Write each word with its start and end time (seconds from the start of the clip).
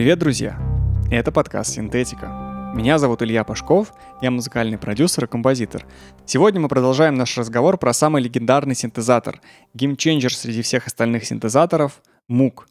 Привет, 0.00 0.18
друзья! 0.18 0.58
Это 1.10 1.30
подкаст 1.30 1.74
«Синтетика». 1.74 2.72
Меня 2.74 2.96
зовут 2.96 3.20
Илья 3.20 3.44
Пашков, 3.44 3.92
я 4.22 4.30
музыкальный 4.30 4.78
продюсер 4.78 5.24
и 5.24 5.26
композитор. 5.26 5.86
Сегодня 6.24 6.58
мы 6.58 6.68
продолжаем 6.68 7.16
наш 7.16 7.36
разговор 7.36 7.76
про 7.76 7.92
самый 7.92 8.22
легендарный 8.22 8.74
синтезатор, 8.74 9.42
геймченджер 9.74 10.34
среди 10.34 10.62
всех 10.62 10.86
остальных 10.86 11.26
синтезаторов— 11.26 12.00
Мук. 12.28 12.66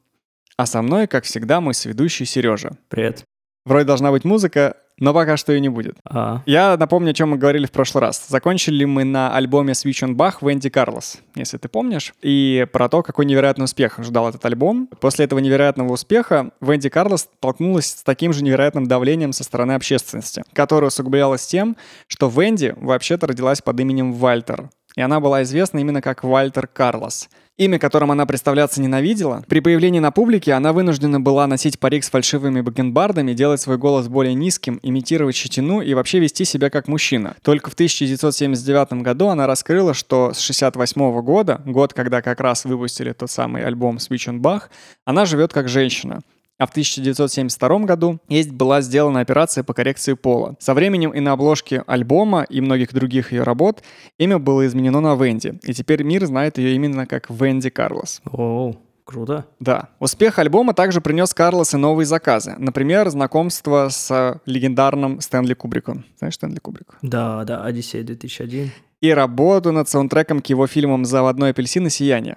А 0.57 0.65
со 0.65 0.81
мной, 0.81 1.05
как 1.05 1.25
всегда, 1.25 1.61
мой 1.61 1.75
сведущий 1.75 2.25
Сережа. 2.25 2.71
Привет. 2.87 3.23
Вроде 3.63 3.85
должна 3.85 4.09
быть 4.09 4.25
музыка, 4.25 4.77
но 4.99 5.13
пока 5.13 5.37
что 5.37 5.51
ее 5.53 5.59
не 5.59 5.69
будет. 5.69 5.97
А, 6.05 6.41
Я 6.45 6.77
напомню, 6.77 7.11
о 7.11 7.13
чем 7.13 7.29
мы 7.29 7.37
говорили 7.37 7.65
в 7.65 7.71
прошлый 7.71 8.01
раз. 8.01 8.25
Закончили 8.27 8.85
мы 8.85 9.03
на 9.03 9.33
альбоме 9.35 9.73
Switch 9.73 10.03
on 10.07 10.15
Bach 10.15 10.35
Венди 10.41 10.69
Карлос, 10.69 11.19
если 11.35 11.57
ты 11.57 11.67
помнишь, 11.67 12.13
и 12.21 12.67
про 12.71 12.89
то, 12.89 13.01
какой 13.03 13.25
невероятный 13.25 13.65
успех 13.65 13.99
ждал 13.99 14.29
этот 14.29 14.45
альбом. 14.45 14.87
После 14.99 15.25
этого 15.25 15.39
невероятного 15.39 15.93
успеха 15.93 16.51
Венди 16.61 16.89
Карлос 16.89 17.21
столкнулась 17.21 17.87
с 17.87 18.03
таким 18.03 18.33
же 18.33 18.43
невероятным 18.43 18.87
давлением 18.87 19.33
со 19.33 19.43
стороны 19.43 19.73
общественности, 19.73 20.43
которое 20.53 20.87
усугублялось 20.87 21.45
тем, 21.45 21.77
что 22.07 22.27
Венди 22.29 22.73
вообще-то 22.77 23.27
родилась 23.27 23.61
под 23.61 23.79
именем 23.79 24.13
Вальтер, 24.13 24.69
и 24.95 25.01
она 25.01 25.19
была 25.19 25.43
известна 25.43 25.79
именно 25.79 26.01
как 26.01 26.23
Вальтер 26.23 26.67
Карлос. 26.67 27.29
Имя, 27.59 27.77
которым 27.77 28.09
она 28.09 28.25
представляться 28.25 28.81
ненавидела, 28.81 29.43
при 29.49 29.59
появлении 29.59 29.99
на 29.99 30.11
публике 30.11 30.53
она 30.53 30.71
вынуждена 30.71 31.19
была 31.19 31.45
носить 31.45 31.77
парик 31.77 32.05
с 32.05 32.09
фальшивыми 32.09 32.61
бакенбардами, 32.61 33.33
делать 33.33 33.59
свой 33.59 33.77
голос 33.77 34.07
более 34.07 34.33
низким, 34.33 34.79
имитировать 34.81 35.35
щетину 35.35 35.81
и 35.81 35.93
вообще 35.93 36.19
вести 36.19 36.45
себя 36.45 36.69
как 36.69 36.87
мужчина. 36.87 37.35
Только 37.41 37.69
в 37.69 37.73
1979 37.73 39.03
году 39.03 39.27
она 39.27 39.45
раскрыла, 39.45 39.93
что 39.93 40.31
с 40.33 40.39
68 40.39 41.21
года, 41.21 41.61
год, 41.65 41.93
когда 41.93 42.21
как 42.21 42.39
раз 42.39 42.63
выпустили 42.63 43.11
тот 43.11 43.29
самый 43.29 43.65
альбом 43.65 43.97
Switch 43.97 44.29
on 44.29 44.39
Bach, 44.39 44.69
она 45.03 45.25
живет 45.25 45.51
как 45.51 45.67
женщина. 45.67 46.21
А 46.59 46.67
в 46.67 46.71
1972 46.71 47.79
году 47.79 48.19
есть 48.27 48.51
была 48.51 48.81
сделана 48.81 49.21
операция 49.21 49.63
по 49.63 49.73
коррекции 49.73 50.13
пола. 50.13 50.57
Со 50.59 50.73
временем 50.73 51.11
и 51.11 51.21
на 51.21 51.31
обложке 51.31 51.85
альбома 51.87 52.43
и 52.43 52.59
многих 52.59 52.93
других 52.93 53.31
ее 53.31 53.43
работ 53.43 53.81
имя 54.17 54.39
было 54.39 54.67
изменено 54.67 54.99
на 54.99 55.15
Венди, 55.15 55.57
и 55.63 55.73
теперь 55.73 56.03
мир 56.03 56.25
знает 56.25 56.57
ее 56.57 56.75
именно 56.75 57.05
как 57.05 57.29
Венди 57.29 57.69
Карлос. 57.69 58.21
Оу, 58.29 58.75
круто. 59.05 59.45
Да. 59.61 59.87
Успех 59.99 60.37
альбома 60.37 60.73
также 60.73 60.99
принес 60.99 61.33
Карлос 61.33 61.73
и 61.73 61.77
новые 61.77 62.05
заказы. 62.05 62.55
Например, 62.57 63.09
знакомство 63.09 63.87
с 63.89 64.41
легендарным 64.45 65.21
Стэнли 65.21 65.53
Кубриком. 65.53 66.03
Знаешь 66.17 66.35
Стэнли 66.35 66.59
Кубрик? 66.59 66.97
Да, 67.01 67.45
да, 67.45 67.63
Одиссей 67.63 68.03
2001. 68.03 68.69
И 68.99 69.11
работу 69.11 69.71
над 69.71 69.87
саундтреком 69.87 70.41
к 70.41 70.47
его 70.47 70.67
фильмам 70.67 71.05
«Заводной 71.05 71.51
апельсин» 71.51 71.87
и 71.87 71.89
«Сияние». 71.89 72.35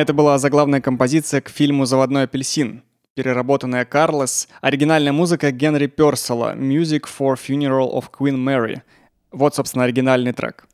Это 0.00 0.14
была 0.14 0.38
заглавная 0.38 0.80
композиция 0.80 1.42
к 1.42 1.50
фильму 1.50 1.84
«Заводной 1.84 2.22
апельсин», 2.22 2.82
переработанная 3.14 3.84
Карлос, 3.84 4.48
оригинальная 4.62 5.12
музыка 5.12 5.50
Генри 5.50 5.88
Персела 5.88 6.54
«Music 6.56 7.02
for 7.02 7.34
Funeral 7.34 7.92
of 7.92 8.06
Queen 8.10 8.36
Mary». 8.36 8.80
Вот, 9.30 9.54
собственно, 9.54 9.84
оригинальный 9.84 10.32
трек. 10.32 10.66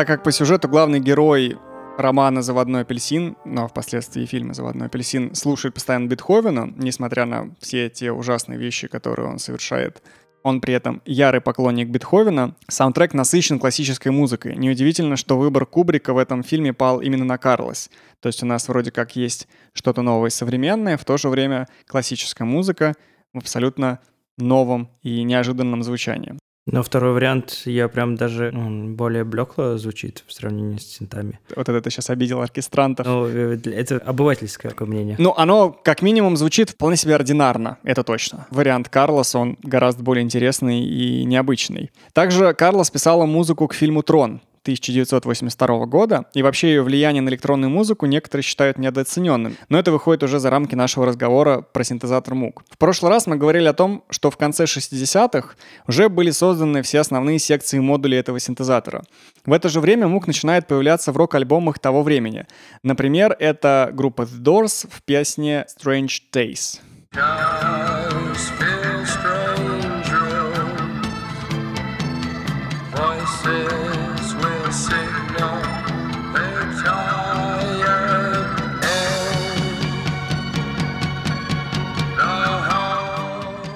Так 0.00 0.06
как 0.06 0.22
по 0.22 0.32
сюжету 0.32 0.66
главный 0.66 0.98
герой 0.98 1.58
романа 1.98 2.40
«Заводной 2.40 2.80
апельсин», 2.80 3.36
но 3.44 3.68
впоследствии 3.68 4.24
фильма 4.24 4.54
«Заводной 4.54 4.86
апельсин» 4.86 5.34
слушает 5.34 5.74
постоянно 5.74 6.08
Бетховена, 6.08 6.70
несмотря 6.78 7.26
на 7.26 7.54
все 7.60 7.90
те 7.90 8.10
ужасные 8.10 8.58
вещи, 8.58 8.88
которые 8.88 9.28
он 9.28 9.38
совершает. 9.38 10.02
Он 10.42 10.62
при 10.62 10.72
этом 10.72 11.02
ярый 11.04 11.42
поклонник 11.42 11.88
Бетховена. 11.88 12.54
Саундтрек 12.66 13.12
насыщен 13.12 13.58
классической 13.58 14.10
музыкой. 14.10 14.56
Неудивительно, 14.56 15.16
что 15.16 15.36
выбор 15.36 15.66
Кубрика 15.66 16.14
в 16.14 16.16
этом 16.16 16.42
фильме 16.42 16.72
пал 16.72 17.02
именно 17.02 17.26
на 17.26 17.36
Карлос. 17.36 17.90
То 18.20 18.28
есть 18.28 18.42
у 18.42 18.46
нас 18.46 18.68
вроде 18.68 18.90
как 18.90 19.16
есть 19.16 19.48
что-то 19.74 20.00
новое 20.00 20.30
и 20.30 20.32
современное, 20.32 20.96
в 20.96 21.04
то 21.04 21.18
же 21.18 21.28
время 21.28 21.68
классическая 21.86 22.44
музыка 22.44 22.94
в 23.34 23.38
абсолютно 23.40 23.98
новом 24.38 24.88
и 25.02 25.22
неожиданном 25.24 25.82
звучании. 25.82 26.38
Но 26.66 26.82
второй 26.82 27.12
вариант, 27.12 27.62
я 27.64 27.88
прям 27.88 28.16
даже, 28.16 28.52
он 28.54 28.94
более 28.94 29.24
блекло 29.24 29.76
звучит 29.78 30.24
в 30.26 30.32
сравнении 30.32 30.76
с 30.76 30.86
синтами. 30.86 31.40
Вот 31.56 31.68
это 31.68 31.80
ты 31.80 31.90
сейчас 31.90 32.10
обидел 32.10 32.42
оркестрантов. 32.42 33.06
Ну, 33.06 33.26
э, 33.26 33.58
это 33.64 33.96
обывательское 33.96 34.70
такое 34.70 34.86
мнение. 34.86 35.16
Ну, 35.18 35.34
оно 35.36 35.70
как 35.70 36.02
минимум 36.02 36.36
звучит 36.36 36.70
вполне 36.70 36.96
себе 36.96 37.14
ординарно, 37.14 37.78
это 37.82 38.04
точно. 38.04 38.46
Вариант 38.50 38.88
Карлос, 38.88 39.34
он 39.34 39.56
гораздо 39.62 40.02
более 40.02 40.22
интересный 40.22 40.80
и 40.80 41.24
необычный. 41.24 41.90
Также 42.12 42.52
Карлос 42.52 42.90
писала 42.90 43.24
музыку 43.26 43.66
к 43.66 43.74
фильму 43.74 44.02
«Трон» 44.02 44.40
1982 44.62 45.86
года, 45.86 46.26
и 46.34 46.42
вообще 46.42 46.68
ее 46.68 46.82
влияние 46.82 47.22
на 47.22 47.28
электронную 47.28 47.70
музыку 47.70 48.06
некоторые 48.06 48.42
считают 48.42 48.78
недооцененным. 48.78 49.56
Но 49.68 49.78
это 49.78 49.90
выходит 49.90 50.22
уже 50.22 50.38
за 50.38 50.50
рамки 50.50 50.74
нашего 50.74 51.06
разговора 51.06 51.62
про 51.62 51.82
синтезатор 51.84 52.34
МУК. 52.34 52.62
В 52.70 52.78
прошлый 52.78 53.10
раз 53.10 53.26
мы 53.26 53.36
говорили 53.36 53.66
о 53.66 53.72
том, 53.72 54.04
что 54.10 54.30
в 54.30 54.36
конце 54.36 54.64
60-х 54.64 55.56
уже 55.86 56.08
были 56.08 56.30
созданы 56.30 56.82
все 56.82 57.00
основные 57.00 57.38
секции 57.38 57.78
и 57.78 57.80
модули 57.80 58.16
этого 58.16 58.38
синтезатора. 58.38 59.04
В 59.46 59.52
это 59.52 59.68
же 59.68 59.80
время 59.80 60.08
МУК 60.08 60.26
начинает 60.26 60.66
появляться 60.66 61.12
в 61.12 61.16
рок-альбомах 61.16 61.78
того 61.78 62.02
времени. 62.02 62.46
Например, 62.82 63.34
это 63.38 63.90
группа 63.92 64.22
The 64.22 64.42
Doors 64.42 64.88
в 64.90 65.02
песне 65.02 65.66
Strange 65.78 66.20
Days. 66.32 66.80
Skies 67.12 68.79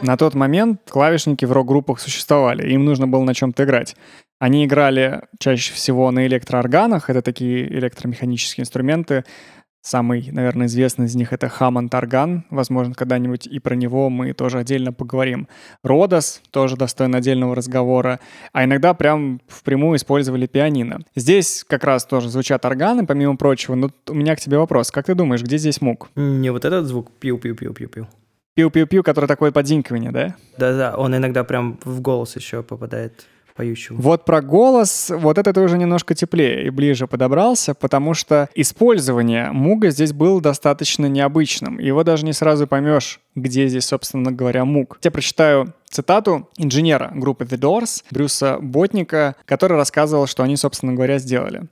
На 0.05 0.19
тот 0.19 0.35
момент 0.35 0.83
клавишники 0.91 1.47
в 1.47 1.53
рок-группах 1.53 1.99
существовали, 1.99 2.71
им 2.71 2.85
нужно 2.85 3.09
было 3.09 3.25
на 3.25 3.33
чем-то 3.33 3.65
играть. 3.65 3.97
Они 4.39 4.67
играли 4.67 5.23
чаще 5.39 5.73
всего 5.73 6.11
на 6.11 6.27
электроорганах, 6.27 7.09
это 7.09 7.23
такие 7.23 7.67
электромеханические 7.73 8.65
инструменты. 8.65 9.25
Самый, 9.81 10.29
наверное, 10.31 10.67
известный 10.67 11.06
из 11.06 11.15
них 11.15 11.33
это 11.33 11.47
Hammond 11.47 11.97
орган. 11.97 12.45
Возможно, 12.51 12.93
когда-нибудь 12.93 13.47
и 13.47 13.59
про 13.61 13.77
него 13.77 14.11
мы 14.11 14.35
тоже 14.35 14.59
отдельно 14.59 14.93
поговорим. 14.93 15.49
Родос 15.83 16.43
тоже 16.50 16.77
достоин 16.77 17.15
отдельного 17.15 17.55
разговора. 17.55 18.21
А 18.53 18.65
иногда 18.65 18.93
прям 18.93 19.41
впрямую 19.49 19.97
использовали 19.97 20.47
пианино. 20.47 21.00
Здесь 21.17 21.65
как 21.67 21.83
раз 21.83 22.05
тоже 22.05 22.29
звучат 22.29 22.67
органы, 22.67 23.07
помимо 23.07 23.39
прочего. 23.39 23.75
Но 23.75 23.91
у 24.09 24.15
меня 24.15 24.37
к 24.37 24.41
тебе 24.41 24.59
вопрос. 24.59 24.91
Как 24.91 25.07
ты 25.07 25.15
думаешь, 25.15 25.43
где 25.43 25.57
здесь 25.57 25.81
мук? 25.81 26.11
Не 26.15 26.50
вот 26.50 26.67
этот 26.67 26.85
звук 26.85 27.11
пиу-пиу-пиу-пиу-пиу. 27.21 28.07
Пиу-пиу-пиу, 28.56 29.03
который 29.03 29.27
такой 29.27 29.51
подзинкивание, 29.53 30.12
да? 30.12 30.37
Да-да, 30.59 30.97
он 30.97 31.17
иногда 31.17 31.43
прям 31.45 31.79
в 31.85 32.01
голос 32.01 32.37
еще 32.37 32.62
попадает. 32.62 33.27
поющего. 33.56 33.97
Вот 33.97 34.25
про 34.25 34.41
голос, 34.43 35.11
вот 35.15 35.39
это 35.39 35.53
ты 35.53 35.61
уже 35.61 35.79
немножко 35.79 36.15
теплее 36.15 36.67
и 36.67 36.71
ближе 36.71 37.06
подобрался, 37.06 37.75
потому 37.75 38.15
что 38.15 38.49
использование 38.55 39.53
муга 39.53 39.91
здесь 39.91 40.12
было 40.12 40.41
достаточно 40.41 41.06
необычным. 41.06 41.79
Его 41.79 42.03
даже 42.05 42.25
не 42.25 42.33
сразу 42.33 42.67
поймешь, 42.67 43.21
где 43.35 43.69
здесь, 43.69 43.87
собственно 43.87 44.33
говоря, 44.33 44.65
муг. 44.65 44.99
Я 45.03 45.11
прочитаю 45.11 45.73
цитату 45.89 46.49
инженера 46.57 47.12
группы 47.15 47.45
The 47.45 47.59
Doors, 47.59 48.05
Брюса 48.11 48.59
Ботника, 48.61 49.37
который 49.45 49.77
рассказывал, 49.77 50.27
что 50.27 50.43
они, 50.43 50.57
собственно 50.57 50.93
говоря, 50.93 51.19
сделали. 51.19 51.62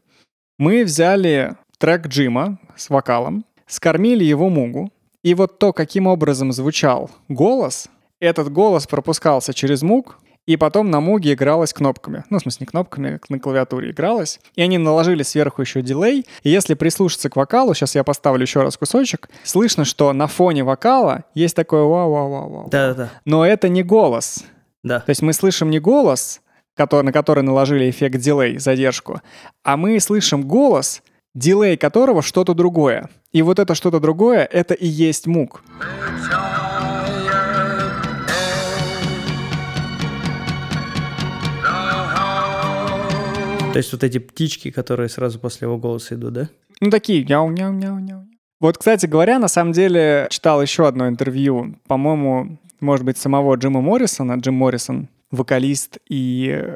Мы 0.58 0.84
взяли 0.84 1.56
трек 1.78 2.06
Джима 2.06 2.58
с 2.76 2.90
вокалом, 2.90 3.44
скормили 3.66 4.22
его 4.22 4.48
мугу, 4.48 4.92
и 5.22 5.34
вот 5.34 5.58
то, 5.58 5.72
каким 5.72 6.06
образом 6.06 6.52
звучал 6.52 7.10
голос, 7.28 7.88
этот 8.20 8.52
голос 8.52 8.86
пропускался 8.86 9.54
через 9.54 9.82
муг, 9.82 10.18
и 10.44 10.56
потом 10.56 10.90
на 10.90 11.00
муге 11.00 11.34
игралось 11.34 11.72
кнопками. 11.72 12.24
Ну, 12.28 12.38
в 12.38 12.42
смысле, 12.42 12.58
не 12.64 12.66
кнопками, 12.66 13.20
на 13.28 13.38
клавиатуре 13.38 13.90
игралось. 13.90 14.40
И 14.56 14.62
они 14.62 14.76
наложили 14.76 15.22
сверху 15.22 15.62
еще 15.62 15.82
дилей. 15.82 16.26
И 16.42 16.50
если 16.50 16.74
прислушаться 16.74 17.30
к 17.30 17.36
вокалу, 17.36 17.74
сейчас 17.74 17.94
я 17.94 18.02
поставлю 18.02 18.42
еще 18.42 18.62
раз 18.62 18.76
кусочек, 18.76 19.30
слышно, 19.44 19.84
что 19.84 20.12
на 20.12 20.26
фоне 20.26 20.64
вокала 20.64 21.24
есть 21.34 21.54
такое 21.54 21.82
вау-вау-вау-вау. 21.82 22.68
Да-да-да. 22.70 23.10
Но 23.24 23.46
это 23.46 23.68
не 23.68 23.84
голос. 23.84 24.44
Да. 24.82 24.98
То 24.98 25.10
есть 25.10 25.22
мы 25.22 25.32
слышим 25.32 25.70
не 25.70 25.78
голос, 25.78 26.40
который, 26.74 27.04
на 27.04 27.12
который 27.12 27.44
наложили 27.44 27.88
эффект 27.88 28.16
дилей, 28.18 28.58
задержку, 28.58 29.20
а 29.62 29.76
мы 29.76 30.00
слышим 30.00 30.42
голос, 30.42 31.02
дилей 31.34 31.76
которого 31.76 32.22
что-то 32.22 32.54
другое. 32.54 33.08
И 33.32 33.42
вот 33.42 33.58
это 33.58 33.74
что-то 33.74 34.00
другое, 34.00 34.44
это 34.44 34.74
и 34.74 34.86
есть 34.86 35.26
мук. 35.26 35.62
То 43.72 43.78
есть 43.78 43.90
вот 43.92 44.04
эти 44.04 44.18
птички, 44.18 44.70
которые 44.70 45.08
сразу 45.08 45.40
после 45.40 45.64
его 45.66 45.78
голоса 45.78 46.14
идут, 46.14 46.32
да? 46.34 46.48
Ну, 46.80 46.90
такие 46.90 47.24
няу-няу-няу-няу. 47.24 48.26
Вот, 48.60 48.76
кстати 48.76 49.06
говоря, 49.06 49.38
на 49.38 49.48
самом 49.48 49.72
деле 49.72 50.26
читал 50.30 50.60
еще 50.60 50.86
одно 50.86 51.08
интервью, 51.08 51.76
по-моему, 51.88 52.58
может 52.80 53.06
быть, 53.06 53.16
самого 53.16 53.54
Джима 53.54 53.80
Моррисона. 53.80 54.34
Джим 54.34 54.54
Моррисон, 54.54 55.08
вокалист 55.30 55.98
и 56.08 56.74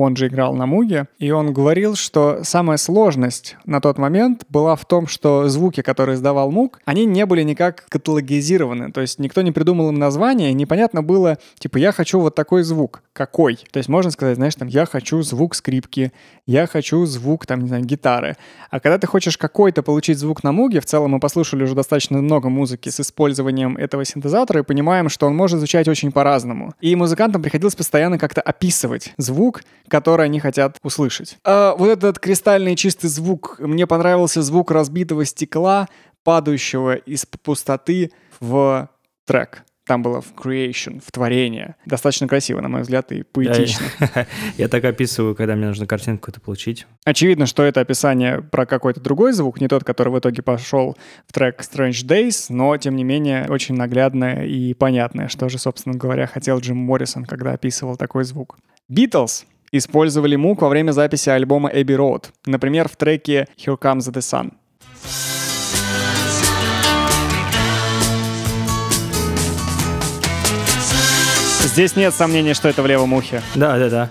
он 0.00 0.16
же 0.16 0.28
играл 0.28 0.54
на 0.54 0.66
Муге, 0.66 1.06
и 1.18 1.30
он 1.30 1.52
говорил, 1.52 1.94
что 1.94 2.40
самая 2.42 2.76
сложность 2.76 3.56
на 3.64 3.80
тот 3.80 3.98
момент 3.98 4.44
была 4.48 4.76
в 4.76 4.84
том, 4.84 5.06
что 5.06 5.48
звуки, 5.48 5.82
которые 5.82 6.16
издавал 6.16 6.50
Муг, 6.50 6.80
они 6.84 7.04
не 7.04 7.26
были 7.26 7.42
никак 7.42 7.86
каталогизированы, 7.88 8.92
то 8.92 9.00
есть 9.00 9.18
никто 9.18 9.42
не 9.42 9.52
придумал 9.52 9.90
им 9.90 9.98
название, 9.98 10.50
и 10.50 10.54
непонятно 10.54 11.02
было, 11.02 11.38
типа, 11.58 11.78
я 11.78 11.92
хочу 11.92 12.20
вот 12.20 12.34
такой 12.34 12.62
звук, 12.62 13.02
какой? 13.12 13.56
То 13.70 13.78
есть 13.78 13.88
можно 13.88 14.10
сказать, 14.10 14.36
знаешь, 14.36 14.54
там, 14.54 14.68
я 14.68 14.86
хочу 14.86 15.22
звук 15.22 15.54
скрипки, 15.54 16.12
я 16.46 16.66
хочу 16.66 17.04
звук, 17.06 17.46
там, 17.46 17.60
не 17.60 17.68
знаю, 17.68 17.84
гитары. 17.84 18.36
А 18.70 18.80
когда 18.80 18.98
ты 18.98 19.06
хочешь 19.06 19.36
какой-то 19.36 19.82
получить 19.82 20.18
звук 20.18 20.42
на 20.42 20.52
Муге, 20.52 20.80
в 20.80 20.86
целом 20.86 21.12
мы 21.12 21.20
послушали 21.20 21.64
уже 21.64 21.74
достаточно 21.74 22.18
много 22.18 22.48
музыки 22.48 22.88
с 22.88 23.00
использованием 23.00 23.76
этого 23.76 24.04
синтезатора 24.04 24.60
и 24.60 24.64
понимаем, 24.64 25.08
что 25.08 25.26
он 25.26 25.36
может 25.36 25.58
звучать 25.58 25.88
очень 25.88 26.12
по-разному. 26.12 26.74
И 26.80 26.96
музыкантам 26.96 27.42
приходилось 27.42 27.74
постоянно 27.74 28.18
как-то 28.18 28.40
описывать 28.40 29.12
звук, 29.16 29.62
который 29.90 30.26
они 30.26 30.40
хотят 30.40 30.78
услышать. 30.82 31.36
А 31.44 31.74
вот 31.76 31.90
этот 31.90 32.18
кристальный 32.18 32.76
чистый 32.76 33.08
звук, 33.08 33.56
мне 33.58 33.86
понравился 33.86 34.42
звук 34.42 34.70
разбитого 34.70 35.24
стекла, 35.24 35.88
падающего 36.24 36.94
из 36.94 37.26
пустоты 37.26 38.12
в 38.40 38.88
трек. 39.26 39.64
Там 39.86 40.02
было 40.02 40.20
в 40.20 40.34
creation, 40.34 41.02
в 41.04 41.10
творение. 41.10 41.74
Достаточно 41.84 42.28
красиво, 42.28 42.60
на 42.60 42.68
мой 42.68 42.82
взгляд, 42.82 43.10
и 43.10 43.24
поэтично. 43.24 43.84
Я, 44.14 44.26
я 44.56 44.68
так 44.68 44.84
описываю, 44.84 45.34
когда 45.34 45.56
мне 45.56 45.66
нужно 45.66 45.84
картинку 45.86 46.20
какую-то 46.20 46.40
получить. 46.40 46.86
Очевидно, 47.04 47.46
что 47.46 47.64
это 47.64 47.80
описание 47.80 48.40
про 48.40 48.66
какой-то 48.66 49.00
другой 49.00 49.32
звук, 49.32 49.60
не 49.60 49.66
тот, 49.66 49.82
который 49.82 50.12
в 50.12 50.18
итоге 50.20 50.42
пошел 50.42 50.96
в 51.26 51.32
трек 51.32 51.60
Strange 51.60 52.06
Days, 52.06 52.46
но, 52.50 52.76
тем 52.76 52.94
не 52.94 53.02
менее, 53.02 53.46
очень 53.48 53.74
наглядное 53.74 54.44
и 54.44 54.74
понятное, 54.74 55.26
что 55.26 55.48
же, 55.48 55.58
собственно 55.58 55.96
говоря, 55.96 56.28
хотел 56.28 56.60
Джим 56.60 56.76
Моррисон, 56.76 57.24
когда 57.24 57.52
описывал 57.52 57.96
такой 57.96 58.22
звук. 58.22 58.58
Beatles 58.88 59.44
использовали 59.72 60.36
мук 60.36 60.62
во 60.62 60.68
время 60.68 60.92
записи 60.92 61.28
альбома 61.30 61.70
Abbey 61.70 61.96
Road, 61.96 62.24
например, 62.46 62.88
в 62.88 62.96
треке 62.96 63.46
Here 63.56 63.78
Comes 63.78 64.10
the 64.12 64.20
Sun. 64.20 64.52
Здесь 71.62 71.94
нет 71.94 72.12
сомнений, 72.12 72.52
что 72.54 72.68
это 72.68 72.82
в 72.82 72.86
левом 72.86 73.12
ухе. 73.12 73.42
Да, 73.54 73.78
да, 73.78 73.88
да. 73.88 74.10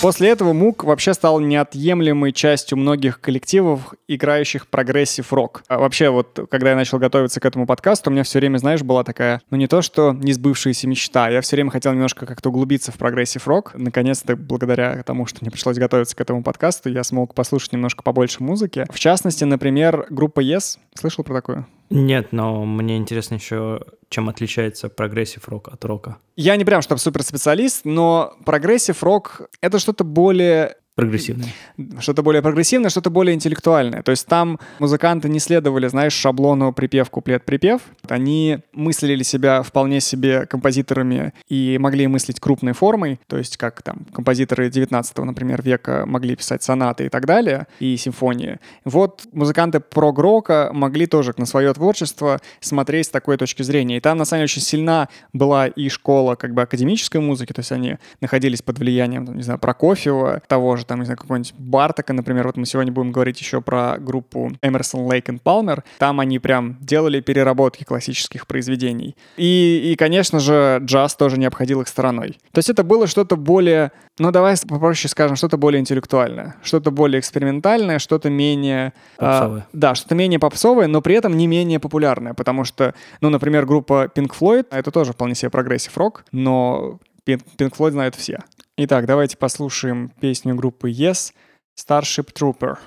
После 0.00 0.28
этого 0.28 0.52
Moog 0.52 0.84
вообще 0.84 1.12
стал 1.12 1.40
неотъемлемой 1.40 2.32
частью 2.32 2.78
многих 2.78 3.20
коллективов, 3.20 3.94
играющих 4.06 4.68
прогрессив 4.68 5.32
рок. 5.32 5.64
А 5.66 5.80
вообще 5.80 6.10
вот, 6.10 6.38
когда 6.48 6.70
я 6.70 6.76
начал 6.76 6.98
готовиться 6.98 7.40
к 7.40 7.44
этому 7.44 7.66
подкасту, 7.66 8.08
у 8.08 8.12
меня 8.12 8.22
все 8.22 8.38
время, 8.38 8.58
знаешь, 8.58 8.82
была 8.82 9.02
такая, 9.02 9.42
ну 9.50 9.56
не 9.56 9.66
то, 9.66 9.82
что 9.82 10.12
не 10.12 10.32
сбывшаяся 10.32 10.86
мечта, 10.86 11.28
я 11.28 11.40
все 11.40 11.56
время 11.56 11.72
хотел 11.72 11.92
немножко 11.92 12.26
как-то 12.26 12.50
углубиться 12.50 12.92
в 12.92 12.96
прогрессив 12.96 13.48
рок. 13.48 13.72
Наконец-то, 13.74 14.36
благодаря 14.36 15.02
тому, 15.02 15.26
что 15.26 15.38
мне 15.40 15.50
пришлось 15.50 15.78
готовиться 15.78 16.14
к 16.14 16.20
этому 16.20 16.44
подкасту, 16.44 16.88
я 16.88 17.02
смог 17.02 17.34
послушать 17.34 17.72
немножко 17.72 18.04
побольше 18.04 18.40
музыки. 18.40 18.86
В 18.90 19.00
частности, 19.00 19.42
например, 19.42 20.06
группа 20.10 20.38
Yes. 20.40 20.78
Слышал 20.94 21.24
про 21.24 21.34
такую? 21.34 21.66
Нет, 21.90 22.32
но 22.32 22.64
мне 22.64 22.96
интересно 22.96 23.34
еще, 23.34 23.80
чем 24.08 24.28
отличается 24.28 24.88
прогрессив 24.88 25.48
рок 25.48 25.68
от 25.68 25.84
рока. 25.84 26.18
Я 26.36 26.56
не 26.56 26.64
прям 26.64 26.82
чтобы 26.82 27.00
суперспециалист, 27.00 27.84
но 27.84 28.34
прогрессив 28.44 29.02
рок— 29.02 29.48
это 29.60 29.78
что-то 29.78 30.04
более 30.04 30.76
Прогрессивный. 30.98 31.54
что-то 32.00 32.24
более 32.24 32.42
прогрессивное, 32.42 32.90
что-то 32.90 33.08
более 33.08 33.32
интеллектуальное. 33.32 34.02
То 34.02 34.10
есть 34.10 34.26
там 34.26 34.58
музыканты 34.80 35.28
не 35.28 35.38
следовали, 35.38 35.86
знаешь, 35.86 36.12
шаблону 36.12 36.72
припев, 36.72 37.08
куплет, 37.08 37.44
припев. 37.44 37.82
Они 38.08 38.58
мыслили 38.72 39.22
себя 39.22 39.62
вполне 39.62 40.00
себе 40.00 40.44
композиторами 40.46 41.34
и 41.48 41.78
могли 41.78 42.08
мыслить 42.08 42.40
крупной 42.40 42.72
формой, 42.72 43.20
то 43.28 43.38
есть 43.38 43.56
как 43.56 43.80
там 43.82 44.06
композиторы 44.12 44.70
19 44.70 45.18
например, 45.18 45.62
века 45.62 46.02
могли 46.04 46.34
писать 46.34 46.64
сонаты 46.64 47.06
и 47.06 47.08
так 47.08 47.26
далее, 47.26 47.68
и 47.78 47.96
симфонии. 47.96 48.58
Вот 48.84 49.22
музыканты 49.32 49.78
прог-рока 49.78 50.70
могли 50.72 51.06
тоже 51.06 51.32
на 51.36 51.46
свое 51.46 51.72
творчество 51.74 52.40
смотреть 52.58 53.06
с 53.06 53.10
такой 53.10 53.36
точки 53.36 53.62
зрения. 53.62 53.98
И 53.98 54.00
там, 54.00 54.18
на 54.18 54.24
самом 54.24 54.40
деле, 54.40 54.44
очень 54.46 54.62
сильна 54.62 55.08
была 55.32 55.68
и 55.68 55.88
школа 55.90 56.34
как 56.34 56.54
бы 56.54 56.62
академической 56.62 57.20
музыки, 57.20 57.52
то 57.52 57.60
есть 57.60 57.70
они 57.70 57.98
находились 58.20 58.62
под 58.62 58.80
влиянием, 58.80 59.24
не 59.36 59.42
знаю, 59.44 59.60
Прокофьева, 59.60 60.42
того 60.48 60.74
же 60.74 60.87
там, 60.88 61.00
не 61.00 61.04
знаю, 61.04 61.18
какого-нибудь 61.18 61.54
Бартока, 61.58 62.12
например, 62.12 62.46
вот 62.46 62.56
мы 62.56 62.66
сегодня 62.66 62.90
будем 62.90 63.12
говорить 63.12 63.40
еще 63.40 63.60
про 63.60 63.98
группу 63.98 64.50
Эмерсон, 64.62 65.06
Лейк 65.06 65.28
и 65.28 65.36
Палмер, 65.38 65.84
там 65.98 66.18
они 66.18 66.38
прям 66.38 66.76
делали 66.80 67.20
переработки 67.20 67.84
классических 67.84 68.46
произведений. 68.46 69.14
И, 69.36 69.92
и, 69.92 69.96
конечно 69.96 70.40
же, 70.40 70.80
джаз 70.82 71.14
тоже 71.14 71.38
не 71.38 71.46
обходил 71.46 71.80
их 71.80 71.88
стороной. 71.88 72.38
То 72.52 72.58
есть 72.58 72.70
это 72.70 72.82
было 72.82 73.06
что-то 73.06 73.36
более, 73.36 73.92
ну 74.18 74.32
давай 74.32 74.56
попроще 74.66 75.08
скажем, 75.08 75.36
что-то 75.36 75.56
более 75.58 75.80
интеллектуальное, 75.80 76.56
что-то 76.62 76.90
более 76.90 77.20
экспериментальное, 77.20 77.98
что-то 77.98 78.30
менее... 78.30 78.92
а, 79.18 79.40
Попсовое. 79.40 79.66
да, 79.72 79.94
что-то 79.94 80.14
менее 80.14 80.38
попсовое, 80.38 80.86
но 80.86 81.02
при 81.02 81.14
этом 81.14 81.36
не 81.36 81.46
менее 81.46 81.78
популярное, 81.78 82.34
потому 82.34 82.64
что, 82.64 82.94
ну, 83.20 83.28
например, 83.28 83.66
группа 83.66 84.10
Pink 84.14 84.32
Floyd, 84.38 84.66
это 84.70 84.90
тоже 84.90 85.12
вполне 85.12 85.34
себе 85.34 85.50
прогрессив 85.50 85.96
рок, 85.98 86.24
но 86.32 86.98
Pink 87.26 87.76
Floyd 87.76 87.90
знают 87.90 88.14
все. 88.14 88.40
Итак, 88.80 89.06
давайте 89.06 89.36
послушаем 89.36 90.12
песню 90.20 90.54
группы 90.54 90.88
Yes 90.88 91.32
Starship 91.76 92.32
Trooper. 92.32 92.78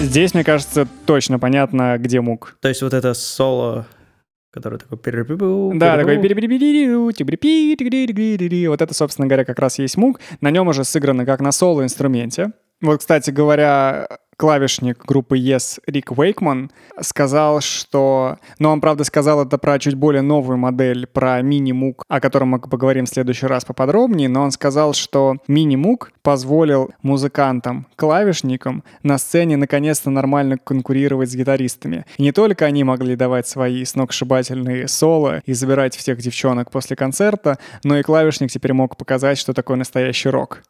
Здесь, 0.00 0.34
мне 0.34 0.42
кажется, 0.42 0.88
точно 1.06 1.38
понятно, 1.38 1.98
где 1.98 2.20
мук. 2.20 2.56
То 2.60 2.68
есть 2.68 2.82
вот 2.82 2.92
это 2.92 3.14
соло, 3.14 3.86
такое... 4.78 4.98
перерыв- 4.98 5.78
Да, 5.78 5.96
такой. 5.96 6.16
Вот 8.68 8.82
это, 8.82 8.94
собственно 8.94 9.26
говоря, 9.26 9.44
как 9.44 9.58
раз 9.58 9.78
есть 9.78 9.96
мук. 9.96 10.20
На 10.40 10.50
нем 10.50 10.68
уже 10.68 10.84
сыграно 10.84 11.24
как 11.26 11.40
на 11.40 11.52
соло-инструменте. 11.52 12.52
Вот, 12.80 12.98
кстати 13.00 13.30
говоря, 13.30 14.08
клавишник 14.36 15.04
группы 15.04 15.38
Yes 15.38 15.80
Рик 15.86 16.12
Вейкман 16.16 16.70
сказал, 17.00 17.60
что... 17.60 18.38
Но 18.58 18.72
он, 18.72 18.80
правда, 18.80 19.04
сказал 19.04 19.44
это 19.44 19.58
про 19.58 19.78
чуть 19.78 19.94
более 19.94 20.22
новую 20.22 20.58
модель, 20.58 21.06
про 21.06 21.40
мини-мук, 21.42 22.04
о 22.08 22.20
котором 22.20 22.48
мы 22.48 22.60
поговорим 22.60 23.06
в 23.06 23.08
следующий 23.08 23.46
раз 23.46 23.64
поподробнее, 23.64 24.28
но 24.28 24.42
он 24.42 24.50
сказал, 24.50 24.94
что 24.94 25.36
мини-мук 25.48 26.12
позволил 26.22 26.90
музыкантам, 27.02 27.86
клавишникам 27.96 28.84
на 29.02 29.18
сцене 29.18 29.56
наконец-то 29.56 30.10
нормально 30.10 30.58
конкурировать 30.58 31.30
с 31.30 31.34
гитаристами. 31.34 32.06
И 32.16 32.22
не 32.22 32.32
только 32.32 32.64
они 32.64 32.84
могли 32.84 33.16
давать 33.16 33.46
свои 33.46 33.84
сногсшибательные 33.84 34.88
соло 34.88 35.42
и 35.44 35.52
забирать 35.52 35.96
всех 35.96 36.18
девчонок 36.18 36.70
после 36.70 36.96
концерта, 36.96 37.58
но 37.82 37.98
и 37.98 38.02
клавишник 38.02 38.50
теперь 38.50 38.72
мог 38.72 38.96
показать, 38.96 39.38
что 39.38 39.52
такое 39.52 39.76
настоящий 39.76 40.28
рок. 40.28 40.62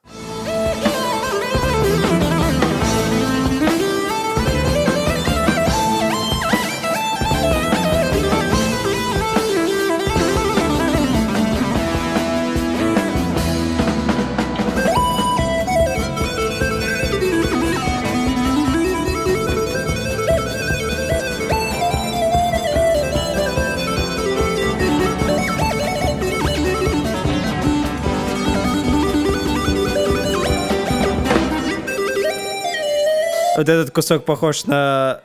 Вот 33.57 33.69
этот 33.69 33.91
кусок 33.93 34.25
похож 34.25 34.65
на 34.65 35.21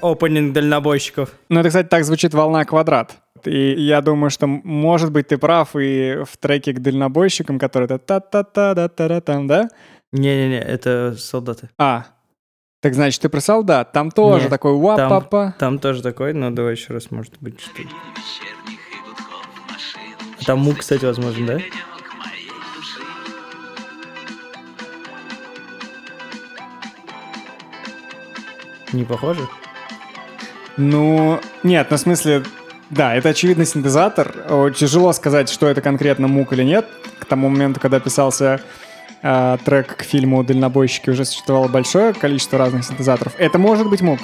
опенинг 0.00 0.52
дальнобойщиков. 0.54 1.30
Ну, 1.48 1.60
это, 1.60 1.68
кстати, 1.68 1.86
так 1.88 2.04
звучит 2.04 2.32
«Волна 2.34 2.64
квадрат». 2.64 3.16
И 3.44 3.74
я 3.82 4.00
думаю, 4.00 4.30
что, 4.30 4.46
может 4.46 5.12
быть, 5.12 5.28
ты 5.28 5.36
прав 5.36 5.76
и 5.76 6.22
в 6.24 6.36
треке 6.38 6.72
к 6.72 6.80
дальнобойщикам, 6.80 7.58
который 7.58 7.84
это 7.84 7.98
та 7.98 8.20
та 8.20 8.42
та 8.42 8.74
да 8.74 8.88
та 8.88 9.20
там, 9.20 9.46
да? 9.46 9.68
Не-не-не, 10.12 10.60
это 10.60 11.14
солдаты. 11.18 11.68
А, 11.78 12.06
так 12.80 12.94
значит, 12.94 13.20
ты 13.20 13.28
про 13.28 13.40
солдат. 13.40 13.92
Там 13.92 14.10
тоже 14.10 14.44
Не, 14.44 14.50
такой 14.50 14.72
Там, 14.72 14.82
уа-па-па. 14.82 15.54
там 15.58 15.78
тоже 15.78 16.02
такой, 16.02 16.32
но 16.32 16.50
давай 16.50 16.72
еще 16.72 16.94
раз, 16.94 17.10
может 17.10 17.34
быть, 17.40 17.60
что 17.60 17.82
А 20.40 20.44
Там 20.44 20.60
мук, 20.60 20.78
кстати, 20.78 21.04
возможно, 21.04 21.46
да? 21.46 21.60
Не 28.94 29.04
похоже? 29.04 29.48
Ну, 30.76 31.40
нет, 31.64 31.88
ну 31.90 31.96
в 31.96 32.00
смысле, 32.00 32.44
да, 32.90 33.14
это 33.16 33.30
очевидно 33.30 33.64
синтезатор. 33.64 34.72
Тяжело 34.76 35.12
сказать, 35.12 35.48
что 35.48 35.66
это 35.66 35.80
конкретно 35.80 36.28
мук 36.28 36.52
или 36.52 36.62
нет. 36.62 36.86
К 37.18 37.24
тому 37.24 37.48
моменту, 37.48 37.80
когда 37.80 37.98
писался 37.98 38.60
э, 39.22 39.58
трек 39.64 39.96
к 39.96 40.02
фильму 40.02 40.44
«Дальнобойщики», 40.44 41.10
уже 41.10 41.24
существовало 41.24 41.66
большое 41.66 42.12
количество 42.12 42.58
разных 42.58 42.84
синтезаторов. 42.84 43.34
Это 43.38 43.58
может 43.58 43.88
быть 43.88 44.00
мук. 44.00 44.20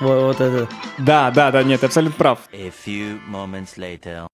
Вот, 0.00 0.22
вот 0.22 0.40
это. 0.40 0.68
Да, 0.98 1.30
да, 1.30 1.50
да, 1.50 1.62
нет, 1.62 1.80
ты 1.80 1.86
абсолютно 1.86 2.16
прав. 2.16 2.38
A 2.52 2.72
few 2.86 3.18
moments 3.30 3.76
later. 3.76 4.26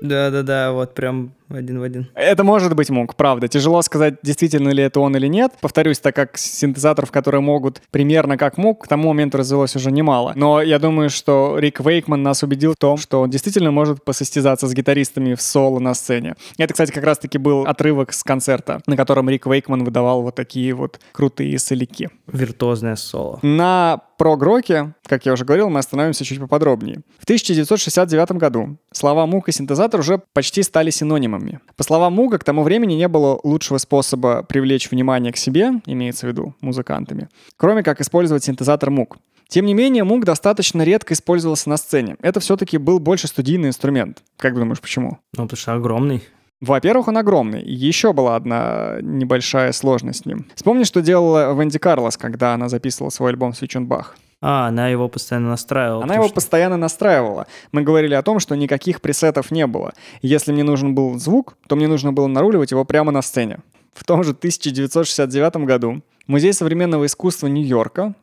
Да-да-да, 0.00 0.72
вот 0.72 0.94
прям 0.94 1.32
один 1.56 1.80
в 1.80 1.82
один. 1.82 2.08
Это 2.14 2.44
может 2.44 2.74
быть 2.74 2.90
мук, 2.90 3.14
правда. 3.14 3.48
Тяжело 3.48 3.82
сказать, 3.82 4.16
действительно 4.22 4.70
ли 4.70 4.82
это 4.82 5.00
он 5.00 5.16
или 5.16 5.26
нет. 5.26 5.52
Повторюсь, 5.60 5.98
так 5.98 6.14
как 6.14 6.36
синтезаторов, 6.36 7.10
которые 7.10 7.40
могут 7.40 7.82
примерно 7.90 8.36
как 8.36 8.58
мук, 8.58 8.84
к 8.84 8.88
тому 8.88 9.08
моменту 9.08 9.38
развелось 9.38 9.76
уже 9.76 9.90
немало. 9.90 10.32
Но 10.36 10.60
я 10.60 10.78
думаю, 10.78 11.10
что 11.10 11.58
Рик 11.58 11.80
Вейкман 11.80 12.22
нас 12.22 12.42
убедил 12.42 12.72
в 12.72 12.76
том, 12.76 12.96
что 12.96 13.20
он 13.22 13.30
действительно 13.30 13.70
может 13.70 14.04
посостязаться 14.04 14.66
с 14.66 14.74
гитаристами 14.74 15.34
в 15.34 15.42
соло 15.42 15.78
на 15.78 15.94
сцене. 15.94 16.34
Это, 16.58 16.72
кстати, 16.74 16.92
как 16.92 17.04
раз-таки 17.04 17.38
был 17.38 17.62
отрывок 17.62 18.12
с 18.12 18.22
концерта, 18.22 18.80
на 18.86 18.96
котором 18.96 19.28
Рик 19.30 19.46
Вейкман 19.46 19.84
выдавал 19.84 20.22
вот 20.22 20.34
такие 20.34 20.74
вот 20.74 21.00
крутые 21.12 21.58
соляки. 21.58 22.10
Виртуозное 22.26 22.96
соло. 22.96 23.38
На 23.42 24.02
прогроке, 24.18 24.94
как 25.04 25.24
я 25.24 25.32
уже 25.32 25.44
говорил, 25.44 25.70
мы 25.70 25.78
остановимся 25.78 26.24
чуть 26.24 26.40
поподробнее. 26.40 27.00
В 27.18 27.24
1969 27.24 28.32
году 28.32 28.76
слова 28.92 29.26
мук 29.26 29.48
и 29.48 29.52
синтезатор 29.52 30.00
уже 30.00 30.20
почти 30.32 30.62
стали 30.62 30.90
синонимами. 31.38 31.60
По 31.76 31.84
словам 31.84 32.14
Муга, 32.14 32.38
к 32.38 32.44
тому 32.44 32.62
времени 32.62 32.94
не 32.94 33.08
было 33.08 33.38
лучшего 33.42 33.78
способа 33.78 34.42
привлечь 34.42 34.90
внимание 34.90 35.32
к 35.32 35.36
себе, 35.36 35.72
имеется 35.86 36.26
в 36.26 36.28
виду 36.28 36.54
музыкантами, 36.60 37.28
кроме 37.56 37.82
как 37.82 38.00
использовать 38.00 38.44
синтезатор 38.44 38.90
мук. 38.90 39.18
Тем 39.48 39.64
не 39.64 39.74
менее, 39.74 40.04
мук 40.04 40.24
достаточно 40.24 40.82
редко 40.82 41.14
использовался 41.14 41.70
на 41.70 41.78
сцене. 41.78 42.16
Это 42.20 42.38
все-таки 42.40 42.76
был 42.76 42.98
больше 42.98 43.28
студийный 43.28 43.68
инструмент. 43.68 44.22
Как 44.36 44.54
думаешь, 44.54 44.80
почему? 44.80 45.18
Ну, 45.36 45.44
потому 45.44 45.56
что 45.56 45.72
огромный. 45.72 46.22
Во-первых, 46.60 47.08
он 47.08 47.16
огромный. 47.16 47.62
Еще 47.64 48.12
была 48.12 48.36
одна 48.36 48.98
небольшая 49.00 49.72
сложность 49.72 50.24
с 50.24 50.26
ним. 50.26 50.46
Вспомни, 50.54 50.84
что 50.84 51.00
делала 51.00 51.58
Венди 51.58 51.78
Карлос, 51.78 52.16
когда 52.18 52.52
она 52.54 52.68
записывала 52.68 53.10
свой 53.10 53.30
альбом 53.30 53.54
«Свечен 53.54 53.86
Бах». 53.86 54.16
А, 54.40 54.68
она 54.68 54.88
его 54.88 55.08
постоянно 55.08 55.50
настраивала. 55.50 56.04
Она 56.04 56.14
его 56.14 56.26
что- 56.26 56.34
постоянно 56.34 56.76
настраивала. 56.76 57.46
Мы 57.72 57.82
говорили 57.82 58.14
о 58.14 58.22
том, 58.22 58.38
что 58.38 58.54
никаких 58.54 59.00
пресетов 59.00 59.50
не 59.50 59.66
было. 59.66 59.92
Если 60.22 60.52
мне 60.52 60.62
нужен 60.62 60.94
был 60.94 61.18
звук, 61.18 61.56
то 61.66 61.74
мне 61.76 61.88
нужно 61.88 62.12
было 62.12 62.28
наруливать 62.28 62.70
его 62.70 62.84
прямо 62.84 63.10
на 63.10 63.22
сцене. 63.22 63.58
В 63.94 64.04
том 64.04 64.22
же 64.22 64.32
1969 64.34 65.64
году 65.66 66.02
Музей 66.28 66.52
современного 66.52 67.06
искусства 67.06 67.46
Нью-Йорка, 67.48 68.14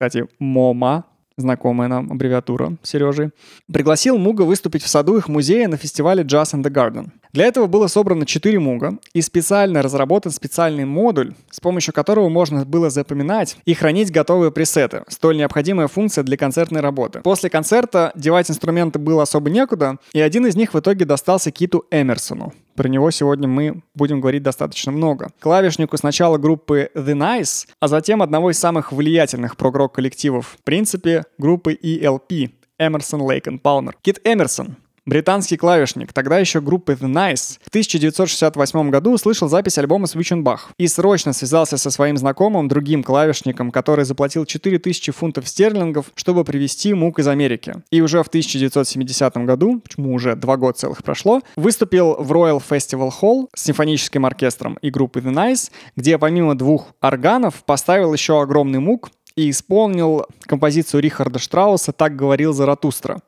кстати, 0.00 0.26
МОМА, 0.40 1.04
знакомая 1.36 1.88
нам 1.88 2.10
аббревиатура 2.10 2.76
Сережи, 2.82 3.30
пригласил 3.72 4.18
Муга 4.18 4.42
выступить 4.42 4.82
в 4.82 4.88
саду 4.88 5.16
их 5.16 5.28
музея 5.28 5.68
на 5.68 5.76
фестивале 5.76 6.24
Jazz 6.24 6.54
in 6.54 6.62
the 6.62 6.70
Garden. 6.70 7.10
Для 7.32 7.46
этого 7.46 7.66
было 7.66 7.86
собрано 7.86 8.26
4 8.26 8.58
Муга 8.58 8.98
и 9.14 9.22
специально 9.22 9.80
разработан 9.80 10.30
специальный 10.32 10.84
модуль, 10.84 11.32
с 11.50 11.60
помощью 11.60 11.94
которого 11.94 12.28
можно 12.28 12.66
было 12.66 12.90
запоминать 12.90 13.56
и 13.64 13.72
хранить 13.72 14.12
готовые 14.12 14.52
пресеты, 14.52 15.04
столь 15.08 15.38
необходимая 15.38 15.88
функция 15.88 16.24
для 16.24 16.36
концертной 16.36 16.82
работы. 16.82 17.20
После 17.20 17.48
концерта 17.48 18.12
девать 18.14 18.50
инструменты 18.50 18.98
было 18.98 19.22
особо 19.22 19.48
некуда, 19.48 19.96
и 20.12 20.20
один 20.20 20.46
из 20.46 20.56
них 20.56 20.74
в 20.74 20.78
итоге 20.78 21.06
достался 21.06 21.50
Киту 21.50 21.86
Эмерсону. 21.90 22.52
Про 22.74 22.88
него 22.88 23.10
сегодня 23.10 23.48
мы 23.48 23.82
будем 23.94 24.20
говорить 24.20 24.42
достаточно 24.42 24.92
много. 24.92 25.30
Клавишнику 25.40 25.96
сначала 25.96 26.36
группы 26.36 26.90
The 26.94 27.14
Nice, 27.14 27.66
а 27.80 27.88
затем 27.88 28.20
одного 28.20 28.50
из 28.50 28.58
самых 28.58 28.92
влиятельных 28.92 29.56
прогрок 29.56 29.94
коллективов, 29.94 30.56
в 30.60 30.64
принципе, 30.64 31.24
группы 31.38 31.72
ELP, 31.72 32.50
Эмерсон, 32.78 33.22
Лейк 33.22 33.46
и 33.46 33.56
Палмер. 33.56 33.96
Кит 34.02 34.20
Эмерсон, 34.24 34.76
Британский 35.04 35.56
клавишник, 35.56 36.12
тогда 36.12 36.38
еще 36.38 36.60
группы 36.60 36.92
The 36.92 37.12
Nice, 37.12 37.58
в 37.60 37.68
1968 37.70 38.90
году 38.90 39.14
услышал 39.14 39.48
запись 39.48 39.76
альбома 39.76 40.06
Switchenbach 40.06 40.60
и 40.78 40.86
срочно 40.86 41.32
связался 41.32 41.76
со 41.76 41.90
своим 41.90 42.16
знакомым, 42.16 42.68
другим 42.68 43.02
клавишником, 43.02 43.72
который 43.72 44.04
заплатил 44.04 44.46
4000 44.46 45.10
фунтов 45.10 45.48
стерлингов, 45.48 46.06
чтобы 46.14 46.44
привезти 46.44 46.94
мук 46.94 47.18
из 47.18 47.26
Америки. 47.26 47.82
И 47.90 48.00
уже 48.00 48.22
в 48.22 48.28
1970 48.28 49.38
году, 49.38 49.80
почему 49.80 50.14
уже 50.14 50.36
два 50.36 50.56
года 50.56 50.78
целых 50.78 51.02
прошло, 51.02 51.40
выступил 51.56 52.14
в 52.14 52.30
Royal 52.30 52.62
Festival 52.62 53.10
Hall 53.20 53.48
с 53.56 53.64
симфоническим 53.64 54.24
оркестром 54.24 54.78
и 54.82 54.90
группой 54.90 55.20
The 55.20 55.32
Nice, 55.32 55.72
где 55.96 56.16
помимо 56.16 56.54
двух 56.54 56.94
органов 57.00 57.64
поставил 57.64 58.14
еще 58.14 58.40
огромный 58.40 58.78
мук 58.78 59.10
и 59.34 59.50
исполнил 59.50 60.26
композицию 60.42 61.00
Рихарда 61.02 61.40
Штрауса 61.40 61.92
«Так 61.92 62.14
говорил 62.14 62.52
Заратустра» 62.52 63.20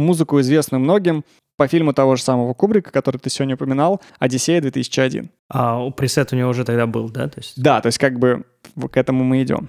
музыку, 0.00 0.40
известную 0.40 0.80
многим 0.80 1.24
по 1.56 1.68
фильму 1.68 1.92
того 1.92 2.16
же 2.16 2.22
самого 2.22 2.54
Кубрика, 2.54 2.90
который 2.90 3.18
ты 3.18 3.28
сегодня 3.28 3.54
упоминал, 3.54 4.00
«Одиссея 4.18 4.60
2001». 4.62 5.28
А 5.48 5.84
у- 5.84 5.90
пресет 5.90 6.32
у 6.32 6.36
него 6.36 6.50
уже 6.50 6.64
тогда 6.64 6.86
был, 6.86 7.10
да? 7.10 7.28
То 7.28 7.38
есть... 7.38 7.60
Да, 7.62 7.80
то 7.80 7.86
есть 7.88 7.98
как 7.98 8.18
бы 8.18 8.44
к 8.90 8.96
этому 8.96 9.24
мы 9.24 9.42
идем. 9.42 9.68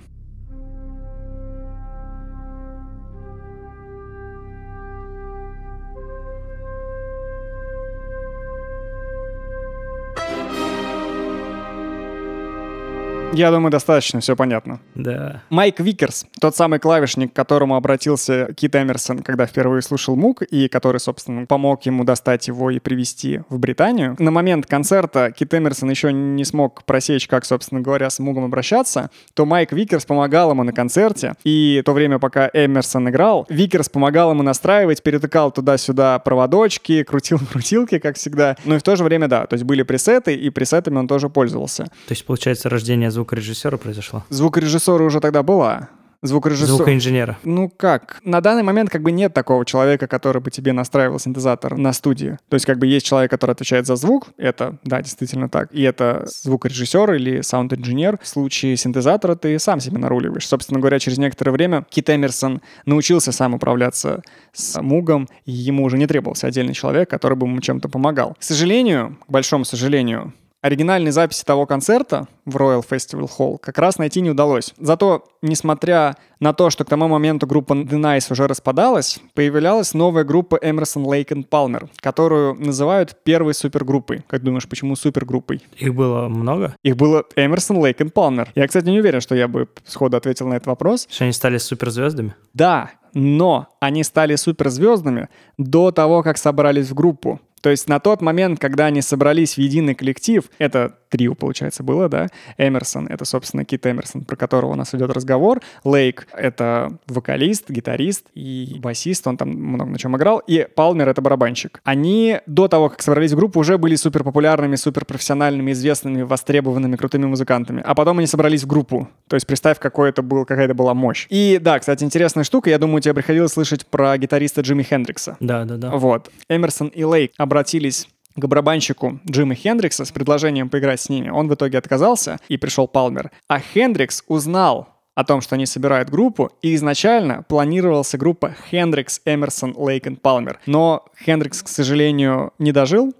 Я 13.33 13.49
думаю, 13.49 13.71
достаточно 13.71 14.19
все 14.19 14.35
понятно. 14.35 14.81
Да. 14.93 15.41
Майк 15.49 15.79
Викерс, 15.79 16.25
тот 16.41 16.53
самый 16.53 16.79
клавишник, 16.79 17.31
к 17.31 17.35
которому 17.35 17.77
обратился 17.77 18.53
Кит 18.53 18.75
Эмерсон, 18.75 19.19
когда 19.19 19.45
впервые 19.45 19.81
слушал 19.81 20.17
Moog, 20.17 20.41
и 20.41 20.67
который, 20.67 20.99
собственно, 20.99 21.45
помог 21.45 21.85
ему 21.85 22.03
достать 22.03 22.49
его 22.49 22.69
и 22.71 22.79
привести 22.79 23.41
в 23.47 23.57
Британию. 23.57 24.17
На 24.19 24.31
момент 24.31 24.65
концерта 24.65 25.31
Кит 25.31 25.53
Эмерсон 25.53 25.89
еще 25.89 26.11
не 26.11 26.43
смог 26.43 26.83
просечь, 26.83 27.27
как, 27.27 27.45
собственно 27.45 27.79
говоря, 27.79 28.09
с 28.09 28.19
Moog 28.19 28.35
ом 28.35 28.43
обращаться, 28.43 29.09
то 29.33 29.45
Майк 29.45 29.71
Викерс 29.71 30.03
помогал 30.03 30.51
ему 30.51 30.63
на 30.63 30.73
концерте, 30.73 31.35
и 31.45 31.81
то 31.85 31.93
время, 31.93 32.19
пока 32.19 32.49
Эмерсон 32.53 33.09
играл, 33.09 33.45
Викерс 33.47 33.87
помогал 33.87 34.31
ему 34.31 34.43
настраивать, 34.43 35.01
перетыкал 35.01 35.51
туда-сюда 35.51 36.19
проводочки, 36.19 37.03
крутил 37.03 37.39
крутилки, 37.51 37.97
как 37.99 38.17
всегда. 38.17 38.57
Ну 38.65 38.75
и 38.75 38.77
в 38.77 38.83
то 38.83 38.97
же 38.97 39.05
время, 39.05 39.29
да, 39.29 39.45
то 39.45 39.53
есть 39.53 39.63
были 39.63 39.83
пресеты, 39.83 40.35
и 40.35 40.49
пресетами 40.49 40.97
он 40.97 41.07
тоже 41.07 41.29
пользовался. 41.29 41.85
То 41.85 42.11
есть, 42.11 42.25
получается, 42.25 42.67
рождение 42.67 43.09
звукорежиссера 43.21 43.77
произошло? 43.77 44.23
Звукорежиссера 44.29 45.03
уже 45.03 45.19
тогда 45.19 45.43
была. 45.43 45.89
Звукорежиссер... 46.23 46.67
Звукоинженера. 46.67 47.39
Ну 47.43 47.67
как? 47.69 48.19
На 48.23 48.41
данный 48.41 48.61
момент 48.61 48.91
как 48.91 49.01
бы 49.01 49.11
нет 49.11 49.33
такого 49.33 49.65
человека, 49.65 50.07
который 50.07 50.39
бы 50.39 50.51
тебе 50.51 50.71
настраивал 50.71 51.17
синтезатор 51.17 51.77
на 51.77 51.93
студии. 51.93 52.37
То 52.47 52.55
есть 52.55 52.65
как 52.67 52.77
бы 52.77 52.85
есть 52.85 53.07
человек, 53.07 53.31
который 53.31 53.51
отвечает 53.51 53.87
за 53.87 53.95
звук, 53.95 54.27
это, 54.37 54.77
да, 54.83 55.01
действительно 55.01 55.49
так. 55.49 55.71
И 55.71 55.81
это 55.81 56.23
звукорежиссер 56.27 57.13
или 57.13 57.41
саунд-инженер. 57.41 58.19
В 58.21 58.27
случае 58.27 58.77
синтезатора 58.77 59.35
ты 59.35 59.57
сам 59.57 59.79
себе 59.79 59.97
наруливаешь. 59.97 60.47
Собственно 60.47 60.79
говоря, 60.79 60.99
через 60.99 61.17
некоторое 61.17 61.51
время 61.51 61.85
Кит 61.89 62.09
Эмерсон 62.11 62.61
научился 62.85 63.31
сам 63.31 63.55
управляться 63.55 64.21
с 64.53 64.79
Мугом, 64.79 65.27
и 65.45 65.51
ему 65.51 65.83
уже 65.83 65.97
не 65.97 66.05
требовался 66.05 66.45
отдельный 66.45 66.73
человек, 66.73 67.09
который 67.09 67.35
бы 67.35 67.47
ему 67.47 67.61
чем-то 67.61 67.89
помогал. 67.89 68.35
К 68.39 68.43
сожалению, 68.43 69.17
к 69.27 69.31
большому 69.31 69.65
сожалению, 69.65 70.33
Оригинальной 70.61 71.09
записи 71.09 71.43
того 71.43 71.65
концерта 71.65 72.27
в 72.45 72.55
Royal 72.55 72.85
Festival 72.87 73.29
Hall 73.37 73.57
как 73.59 73.79
раз 73.79 73.97
найти 73.97 74.21
не 74.21 74.29
удалось. 74.29 74.75
Зато, 74.77 75.23
несмотря 75.41 76.17
на 76.39 76.53
то, 76.53 76.69
что 76.69 76.85
к 76.85 76.89
тому 76.89 77.07
моменту 77.07 77.47
группа 77.47 77.73
The 77.73 77.99
Nice 77.99 78.31
уже 78.31 78.47
распадалась, 78.47 79.19
появлялась 79.33 79.95
новая 79.95 80.23
группа 80.23 80.57
Emerson, 80.57 81.03
Lake 81.03 81.29
and 81.29 81.49
Palmer, 81.49 81.89
которую 81.97 82.53
называют 82.55 83.23
первой 83.23 83.55
супергруппой. 83.55 84.23
Как 84.27 84.43
думаешь, 84.43 84.69
почему 84.69 84.95
супергруппой? 84.95 85.63
Их 85.77 85.95
было 85.95 86.27
много? 86.27 86.75
Их 86.83 86.95
было 86.95 87.25
Emerson, 87.35 87.81
Lake 87.81 87.97
and 87.97 88.13
Palmer. 88.13 88.47
Я, 88.53 88.67
кстати, 88.67 88.85
не 88.85 88.99
уверен, 88.99 89.21
что 89.21 89.33
я 89.33 89.47
бы 89.47 89.67
сходу 89.85 90.15
ответил 90.15 90.47
на 90.47 90.53
этот 90.53 90.67
вопрос. 90.67 91.07
Что 91.09 91.23
они 91.23 91.33
стали 91.33 91.57
суперзвездами? 91.57 92.35
Да, 92.53 92.91
но 93.13 93.67
они 93.79 94.03
стали 94.03 94.35
суперзвездами 94.35 95.29
до 95.57 95.91
того, 95.91 96.23
как 96.23 96.37
собрались 96.37 96.89
в 96.89 96.93
группу. 96.93 97.39
То 97.61 97.69
есть 97.69 97.87
на 97.87 97.99
тот 97.99 98.21
момент, 98.21 98.59
когда 98.59 98.85
они 98.85 99.01
собрались 99.01 99.55
в 99.55 99.57
единый 99.59 99.95
коллектив, 99.95 100.49
это 100.57 100.97
трио, 101.11 101.35
получается, 101.35 101.83
было, 101.83 102.09
да? 102.09 102.27
Эмерсон— 102.57 103.07
это, 103.09 103.25
собственно, 103.25 103.65
Кит 103.65 103.85
Эмерсон, 103.85 104.23
про 104.23 104.35
которого 104.35 104.71
у 104.71 104.75
нас 104.75 104.95
идет 104.95 105.11
разговор. 105.11 105.61
Лейк— 105.83 106.27
это 106.33 106.97
вокалист, 107.07 107.69
гитарист 107.69 108.25
и 108.33 108.77
басист, 108.79 109.27
он 109.27 109.37
там 109.37 109.49
много 109.49 109.91
на 109.91 109.99
чем 109.99 110.15
играл. 110.17 110.41
И 110.47 110.67
Палмер— 110.75 111.09
это 111.09 111.21
барабанщик. 111.21 111.81
Они 111.83 112.39
до 112.47 112.67
того, 112.67 112.89
как 112.89 113.01
собрались 113.01 113.33
в 113.33 113.35
группу, 113.35 113.59
уже 113.59 113.77
были 113.77 113.95
суперпопулярными, 113.95 114.75
суперпрофессиональными, 114.75 115.73
известными, 115.73 116.21
востребованными, 116.23 116.95
крутыми 116.95 117.25
музыкантами. 117.25 117.83
А 117.85 117.93
потом 117.93 118.17
они 118.19 118.27
собрались 118.27 118.63
в 118.63 118.67
группу. 118.67 119.09
То 119.27 119.35
есть 119.35 119.45
представь, 119.45 119.79
какой 119.79 120.09
это 120.09 120.21
был, 120.21 120.45
какая 120.45 120.65
это 120.65 120.73
была 120.73 120.93
мощь. 120.93 121.27
И 121.29 121.59
да, 121.61 121.77
кстати, 121.79 122.03
интересная 122.03 122.43
штука. 122.43 122.69
Я 122.69 122.79
думаю, 122.79 123.01
тебе 123.01 123.13
приходилось 123.13 123.51
слышать 123.51 123.85
про 123.85 124.17
гитариста 124.17 124.61
Джимми 124.61 124.83
Хендрикса. 124.83 125.37
Да, 125.39 125.65
да, 125.65 125.75
да. 125.75 125.91
Вот. 125.91 126.31
Эмерсон 126.49 126.87
и 126.87 127.03
Лейк 127.03 127.33
обратились 127.37 128.07
к 128.35 128.45
барабанщику 128.45 129.19
Джима 129.29 129.55
Хендрикса 129.55 130.05
с 130.05 130.11
предложением 130.11 130.69
поиграть 130.69 131.01
с 131.01 131.09
ними. 131.09 131.29
Он 131.29 131.47
в 131.47 131.53
итоге 131.53 131.77
отказался, 131.77 132.39
и 132.47 132.57
пришел 132.57 132.87
Палмер. 132.87 133.31
А 133.47 133.59
Хендрикс 133.59 134.23
узнал 134.27 134.87
о 135.15 135.23
том, 135.23 135.41
что 135.41 135.55
они 135.55 135.65
собирают 135.65 136.09
группу, 136.09 136.51
и 136.61 136.73
изначально 136.75 137.43
планировался 137.43 138.17
группа 138.17 138.55
Хендрикс, 138.69 139.21
Эмерсон, 139.25 139.75
Лейк 139.77 140.07
и 140.07 140.15
Палмер. 140.15 140.59
Но 140.65 141.05
Хендрикс, 141.23 141.63
к 141.63 141.67
сожалению, 141.67 142.53
не 142.59 142.71
дожил, 142.71 143.13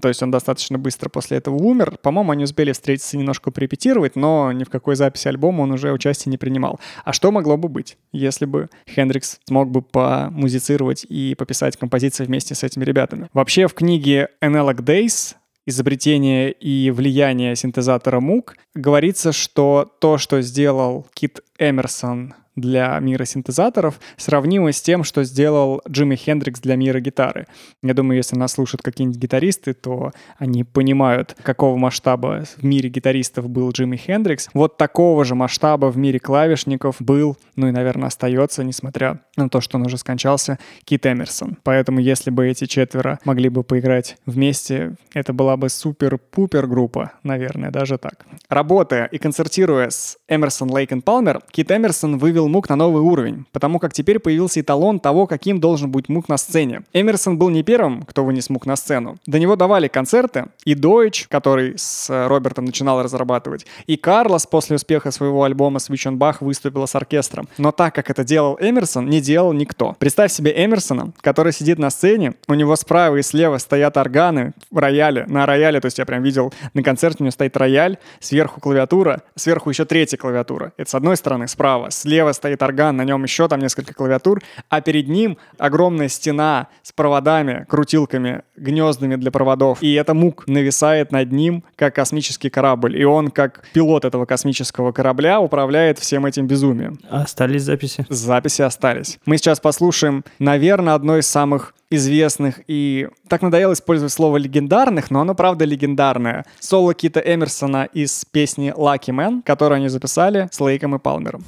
то 0.00 0.08
есть 0.08 0.22
он 0.22 0.30
достаточно 0.30 0.78
быстро 0.78 1.08
после 1.08 1.38
этого 1.38 1.56
умер. 1.56 1.98
По-моему, 2.02 2.32
они 2.32 2.44
успели 2.44 2.72
встретиться 2.72 3.16
немножко 3.16 3.50
порепетировать, 3.50 4.16
но 4.16 4.52
ни 4.52 4.64
в 4.64 4.70
какой 4.70 4.96
записи 4.96 5.28
альбома 5.28 5.62
он 5.62 5.72
уже 5.72 5.92
участия 5.92 6.30
не 6.30 6.38
принимал. 6.38 6.80
А 7.04 7.12
что 7.12 7.30
могло 7.30 7.56
бы 7.56 7.68
быть, 7.68 7.96
если 8.12 8.44
бы 8.44 8.68
Хендрикс 8.88 9.40
смог 9.44 9.70
бы 9.70 9.82
помузицировать 9.82 11.04
и 11.08 11.34
пописать 11.36 11.76
композиции 11.76 12.24
вместе 12.24 12.54
с 12.54 12.62
этими 12.62 12.84
ребятами? 12.84 13.28
Вообще 13.32 13.68
в 13.68 13.74
книге 13.74 14.28
Analog 14.42 14.76
Days 14.76 15.36
изобретение 15.66 16.52
и 16.52 16.90
влияние 16.90 17.56
синтезатора 17.56 18.20
Moog 18.20 18.52
говорится, 18.74 19.32
что 19.32 19.90
то, 20.00 20.18
что 20.18 20.42
сделал 20.42 21.06
Кит 21.14 21.40
Эмерсон 21.58 22.34
для 22.56 22.98
мира 23.00 23.24
синтезаторов, 23.24 24.00
сравнимо 24.16 24.72
с 24.72 24.80
тем, 24.80 25.04
что 25.04 25.24
сделал 25.24 25.82
Джимми 25.88 26.16
Хендрикс 26.16 26.60
для 26.60 26.76
мира 26.76 27.00
гитары. 27.00 27.46
Я 27.82 27.94
думаю, 27.94 28.16
если 28.16 28.36
нас 28.36 28.52
слушают 28.52 28.82
какие-нибудь 28.82 29.20
гитаристы, 29.20 29.74
то 29.74 30.12
они 30.38 30.64
понимают, 30.64 31.36
какого 31.42 31.76
масштаба 31.76 32.44
в 32.56 32.64
мире 32.64 32.88
гитаристов 32.88 33.48
был 33.48 33.70
Джимми 33.70 33.96
Хендрикс. 33.96 34.48
Вот 34.54 34.76
такого 34.76 35.24
же 35.24 35.34
масштаба 35.34 35.86
в 35.86 35.96
мире 35.96 36.18
клавишников 36.18 36.96
был, 37.00 37.36
ну 37.56 37.68
и, 37.68 37.70
наверное, 37.70 38.08
остается, 38.08 38.64
несмотря 38.64 39.20
на 39.36 39.48
то, 39.48 39.60
что 39.60 39.78
он 39.78 39.86
уже 39.86 39.98
скончался, 39.98 40.58
Кит 40.84 41.06
Эмерсон. 41.06 41.58
Поэтому, 41.62 42.00
если 42.00 42.30
бы 42.30 42.46
эти 42.48 42.66
четверо 42.66 43.18
могли 43.24 43.48
бы 43.48 43.64
поиграть 43.64 44.16
вместе, 44.26 44.94
это 45.12 45.32
была 45.32 45.56
бы 45.56 45.68
супер-пупер 45.68 46.66
группа, 46.66 47.12
наверное, 47.22 47.70
даже 47.70 47.98
так. 47.98 48.26
Работая 48.48 49.06
и 49.06 49.18
концертируя 49.18 49.90
с 49.90 50.16
Эмерсон, 50.28 50.70
Лейк 50.70 50.92
и 50.92 51.00
Палмер, 51.00 51.40
Кит 51.50 51.70
Эмерсон 51.70 52.18
вывел 52.18 52.43
Мук 52.48 52.68
на 52.68 52.76
новый 52.76 53.02
уровень, 53.02 53.46
потому 53.52 53.78
как 53.78 53.92
теперь 53.92 54.18
появился 54.18 54.60
эталон 54.60 55.00
того, 55.00 55.26
каким 55.26 55.60
должен 55.60 55.90
быть 55.90 56.08
Мук 56.08 56.28
на 56.28 56.36
сцене. 56.36 56.82
Эмерсон 56.92 57.38
был 57.38 57.50
не 57.50 57.62
первым, 57.62 58.02
кто 58.02 58.24
вынес 58.24 58.50
Мук 58.50 58.66
на 58.66 58.76
сцену. 58.76 59.16
До 59.26 59.38
него 59.38 59.56
давали 59.56 59.88
концерты 59.88 60.46
и 60.64 60.74
Дойч, 60.74 61.26
который 61.28 61.74
с 61.76 62.08
э, 62.10 62.26
Робертом 62.26 62.64
начинал 62.64 63.02
разрабатывать, 63.02 63.66
и 63.86 63.96
Карлос 63.96 64.46
после 64.46 64.76
успеха 64.76 65.10
своего 65.10 65.44
альбома 65.44 65.78
Switch 65.78 66.10
on 66.10 66.16
Bach 66.16 66.36
выступила 66.40 66.86
с 66.86 66.94
оркестром. 66.94 67.48
Но 67.58 67.72
так 67.72 67.94
как 67.94 68.10
это 68.10 68.24
делал 68.24 68.56
Эмерсон, 68.60 69.08
не 69.08 69.20
делал 69.20 69.52
никто. 69.52 69.96
Представь 69.98 70.32
себе 70.32 70.52
Эмерсона, 70.64 71.12
который 71.20 71.52
сидит 71.52 71.78
на 71.78 71.90
сцене, 71.90 72.34
у 72.48 72.54
него 72.54 72.76
справа 72.76 73.16
и 73.16 73.22
слева 73.22 73.58
стоят 73.58 73.96
органы 73.96 74.52
в 74.70 74.78
рояле, 74.78 75.24
на 75.26 75.46
рояле, 75.46 75.80
то 75.80 75.86
есть 75.86 75.98
я 75.98 76.06
прям 76.06 76.22
видел 76.22 76.52
на 76.74 76.82
концерте 76.82 77.18
у 77.20 77.24
него 77.24 77.32
стоит 77.32 77.56
рояль, 77.56 77.98
сверху 78.20 78.60
клавиатура, 78.60 79.22
сверху 79.34 79.70
еще 79.70 79.84
третья 79.84 80.16
клавиатура. 80.16 80.72
Это 80.76 80.90
с 80.90 80.94
одной 80.94 81.16
стороны 81.16 81.48
справа, 81.48 81.90
слева 81.90 82.32
стоит 82.34 82.62
орган, 82.62 82.96
на 82.96 83.04
нем 83.04 83.22
еще 83.22 83.48
там 83.48 83.60
несколько 83.60 83.94
клавиатур, 83.94 84.42
а 84.68 84.80
перед 84.80 85.08
ним 85.08 85.38
огромная 85.58 86.08
стена 86.08 86.68
с 86.82 86.92
проводами, 86.92 87.64
крутилками, 87.68 88.42
гнездами 88.56 89.16
для 89.16 89.30
проводов. 89.30 89.82
И 89.82 89.94
это 89.94 90.14
мук 90.14 90.46
нависает 90.46 91.12
над 91.12 91.32
ним, 91.32 91.64
как 91.76 91.94
космический 91.94 92.50
корабль. 92.50 92.96
И 93.00 93.04
он, 93.04 93.30
как 93.30 93.64
пилот 93.72 94.04
этого 94.04 94.26
космического 94.26 94.92
корабля, 94.92 95.40
управляет 95.40 95.98
всем 95.98 96.26
этим 96.26 96.46
безумием. 96.46 96.98
А 97.08 97.22
остались 97.22 97.62
записи? 97.62 98.06
Записи 98.08 98.62
остались. 98.62 99.18
Мы 99.26 99.38
сейчас 99.38 99.60
послушаем, 99.60 100.24
наверное, 100.38 100.94
одно 100.94 101.18
из 101.18 101.26
самых 101.26 101.74
известных 101.90 102.60
и 102.66 103.08
так 103.28 103.42
надоело 103.42 103.72
использовать 103.72 104.12
слово 104.12 104.36
легендарных, 104.36 105.10
но 105.10 105.20
оно 105.20 105.34
правда 105.34 105.64
легендарное. 105.64 106.44
Соло 106.60 106.94
Кита 106.94 107.20
Эмерсона 107.20 107.88
из 107.92 108.24
песни 108.24 108.72
Lucky 108.76 109.14
Man, 109.14 109.42
которую 109.42 109.76
они 109.76 109.88
записали 109.88 110.48
с 110.50 110.60
Лейком 110.60 110.94
и 110.96 110.98
Палмером. 110.98 111.44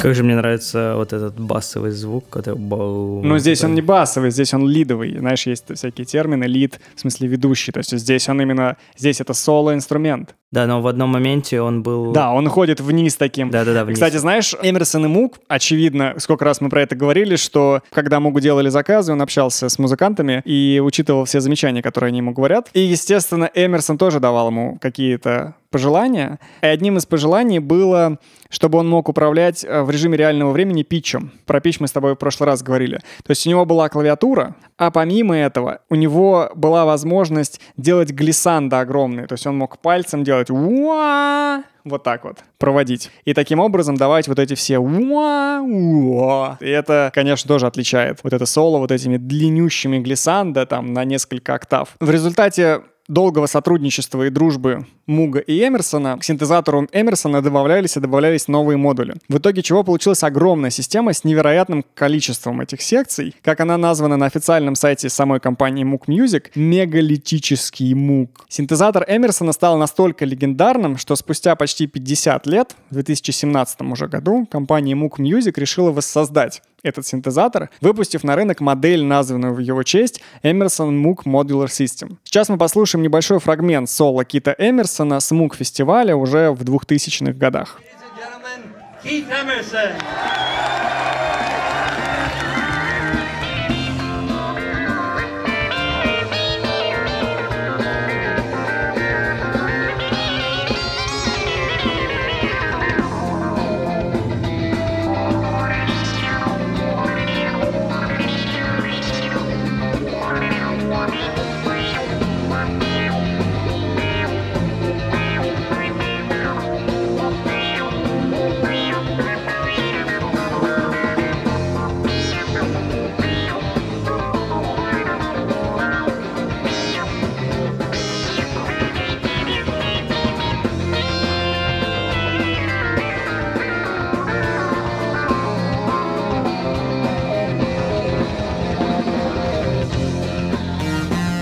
Как 0.00 0.14
же 0.14 0.24
мне 0.24 0.34
нравится 0.34 0.94
вот 0.96 1.12
этот 1.12 1.38
басовый 1.38 1.90
звук, 1.90 2.28
который. 2.30 2.58
Ну, 2.58 3.38
здесь 3.38 3.62
он 3.64 3.74
не 3.74 3.82
басовый, 3.82 4.30
здесь 4.30 4.54
он 4.54 4.68
лидовый. 4.68 5.18
Знаешь, 5.18 5.46
есть 5.46 5.64
всякие 5.74 6.04
термины, 6.04 6.44
лид, 6.44 6.80
в 6.96 7.00
смысле 7.00 7.28
ведущий. 7.28 7.72
То 7.72 7.78
есть 7.78 7.96
здесь 7.96 8.28
он 8.28 8.40
именно, 8.40 8.76
здесь 8.96 9.20
это 9.20 9.34
соло-инструмент. 9.34 10.34
Да, 10.50 10.66
но 10.66 10.82
в 10.82 10.88
одном 10.88 11.10
моменте 11.10 11.60
он 11.60 11.82
был... 11.82 12.12
Да, 12.12 12.32
он 12.32 12.46
уходит 12.46 12.80
вниз 12.80 13.16
таким. 13.16 13.50
Да-да-да, 13.50 13.84
вниз. 13.84 13.98
Кстати, 13.98 14.16
знаешь, 14.16 14.54
Эмерсон 14.60 15.04
и 15.04 15.08
Мук, 15.08 15.38
очевидно, 15.46 16.14
сколько 16.18 16.44
раз 16.44 16.60
мы 16.60 16.70
про 16.70 16.82
это 16.82 16.96
говорили, 16.96 17.36
что 17.36 17.82
когда 17.92 18.18
Мугу 18.18 18.40
делали 18.40 18.68
заказы, 18.68 19.12
он 19.12 19.22
общался 19.22 19.68
с 19.68 19.78
музыкантами 19.78 20.42
и 20.44 20.80
учитывал 20.82 21.24
все 21.24 21.40
замечания, 21.40 21.82
которые 21.82 22.08
они 22.08 22.18
ему 22.18 22.32
говорят. 22.32 22.68
И, 22.72 22.80
естественно, 22.80 23.48
Эмерсон 23.54 23.96
тоже 23.96 24.18
давал 24.18 24.48
ему 24.48 24.78
какие-то 24.80 25.54
пожелания. 25.70 26.38
И 26.62 26.66
одним 26.66 26.98
из 26.98 27.06
пожеланий 27.06 27.58
было, 27.58 28.18
чтобы 28.48 28.78
он 28.78 28.88
мог 28.88 29.08
управлять 29.08 29.64
э, 29.64 29.82
в 29.82 29.90
режиме 29.90 30.16
реального 30.16 30.50
времени 30.50 30.82
питчем. 30.82 31.32
Про 31.46 31.60
питч 31.60 31.80
мы 31.80 31.88
с 31.88 31.92
тобой 31.92 32.14
в 32.14 32.18
прошлый 32.18 32.46
раз 32.46 32.62
говорили. 32.62 32.98
То 33.24 33.30
есть 33.30 33.46
у 33.46 33.50
него 33.50 33.64
была 33.64 33.88
клавиатура, 33.88 34.56
а 34.76 34.90
помимо 34.90 35.36
этого 35.36 35.80
у 35.88 35.94
него 35.94 36.50
была 36.54 36.84
возможность 36.84 37.60
делать 37.76 38.10
глиссанды 38.10 38.76
огромные. 38.76 39.26
То 39.26 39.34
есть 39.34 39.46
он 39.46 39.56
мог 39.56 39.78
пальцем 39.78 40.24
делать 40.24 40.50
«уа», 40.50 41.62
вот 41.84 42.02
так 42.02 42.24
вот 42.24 42.38
проводить. 42.58 43.10
И 43.24 43.34
таким 43.34 43.60
образом 43.60 43.96
давать 43.96 44.28
вот 44.28 44.38
эти 44.38 44.54
все 44.54 44.78
уа, 44.78 45.60
уа. 45.60 46.58
И 46.60 46.68
это, 46.68 47.10
конечно, 47.14 47.48
тоже 47.48 47.66
отличает 47.66 48.20
вот 48.22 48.32
это 48.32 48.46
соло 48.46 48.78
вот 48.78 48.92
этими 48.92 49.16
длиннющими 49.16 49.98
глиссанда 49.98 50.66
там 50.66 50.92
на 50.92 51.04
несколько 51.04 51.54
октав. 51.54 51.90
В 52.00 52.10
результате 52.10 52.82
долгого 53.10 53.46
сотрудничества 53.46 54.26
и 54.26 54.30
дружбы 54.30 54.86
Муга 55.06 55.40
и 55.40 55.66
Эмерсона 55.66 56.16
к 56.16 56.24
синтезатору 56.24 56.86
Эмерсона 56.92 57.42
добавлялись 57.42 57.96
и 57.96 58.00
добавлялись 58.00 58.46
новые 58.46 58.76
модули. 58.76 59.14
В 59.28 59.38
итоге 59.38 59.62
чего 59.62 59.82
получилась 59.82 60.22
огромная 60.22 60.70
система 60.70 61.12
с 61.12 61.24
невероятным 61.24 61.84
количеством 61.94 62.60
этих 62.60 62.80
секций. 62.80 63.34
Как 63.42 63.60
она 63.60 63.76
названа 63.76 64.16
на 64.16 64.26
официальном 64.26 64.76
сайте 64.76 65.08
самой 65.08 65.40
компании 65.40 65.84
Moog 65.84 66.06
Music, 66.06 66.50
мегалитический 66.54 67.92
Муг. 67.94 68.46
Синтезатор 68.48 69.04
Эмерсона 69.08 69.52
стал 69.52 69.76
настолько 69.76 70.24
легендарным, 70.24 70.96
что 70.96 71.16
спустя 71.16 71.56
почти 71.56 71.88
50 71.88 72.46
лет, 72.46 72.76
в 72.90 72.94
2017 72.94 73.80
уже 73.82 74.06
году, 74.06 74.46
компания 74.48 74.94
Moog 74.94 75.16
Music 75.18 75.58
решила 75.58 75.90
воссоздать 75.90 76.62
этот 76.82 77.06
синтезатор, 77.06 77.70
выпустив 77.80 78.24
на 78.24 78.36
рынок 78.36 78.60
модель, 78.60 79.04
названную 79.04 79.54
в 79.54 79.58
его 79.58 79.82
честь 79.82 80.20
Emerson 80.42 80.90
Moog 80.90 81.24
Modular 81.24 81.66
System. 81.66 82.16
Сейчас 82.24 82.48
мы 82.48 82.58
послушаем 82.58 83.02
небольшой 83.02 83.38
фрагмент 83.38 83.88
соло 83.88 84.24
Кита 84.24 84.54
Эмерсона 84.58 85.20
с 85.20 85.32
Moog 85.32 85.56
фестиваля 85.56 86.16
уже 86.16 86.50
в 86.50 86.62
2000-х 86.62 87.32
годах. 87.32 87.80
Keith 89.02 89.26
Emerson. 89.30 89.94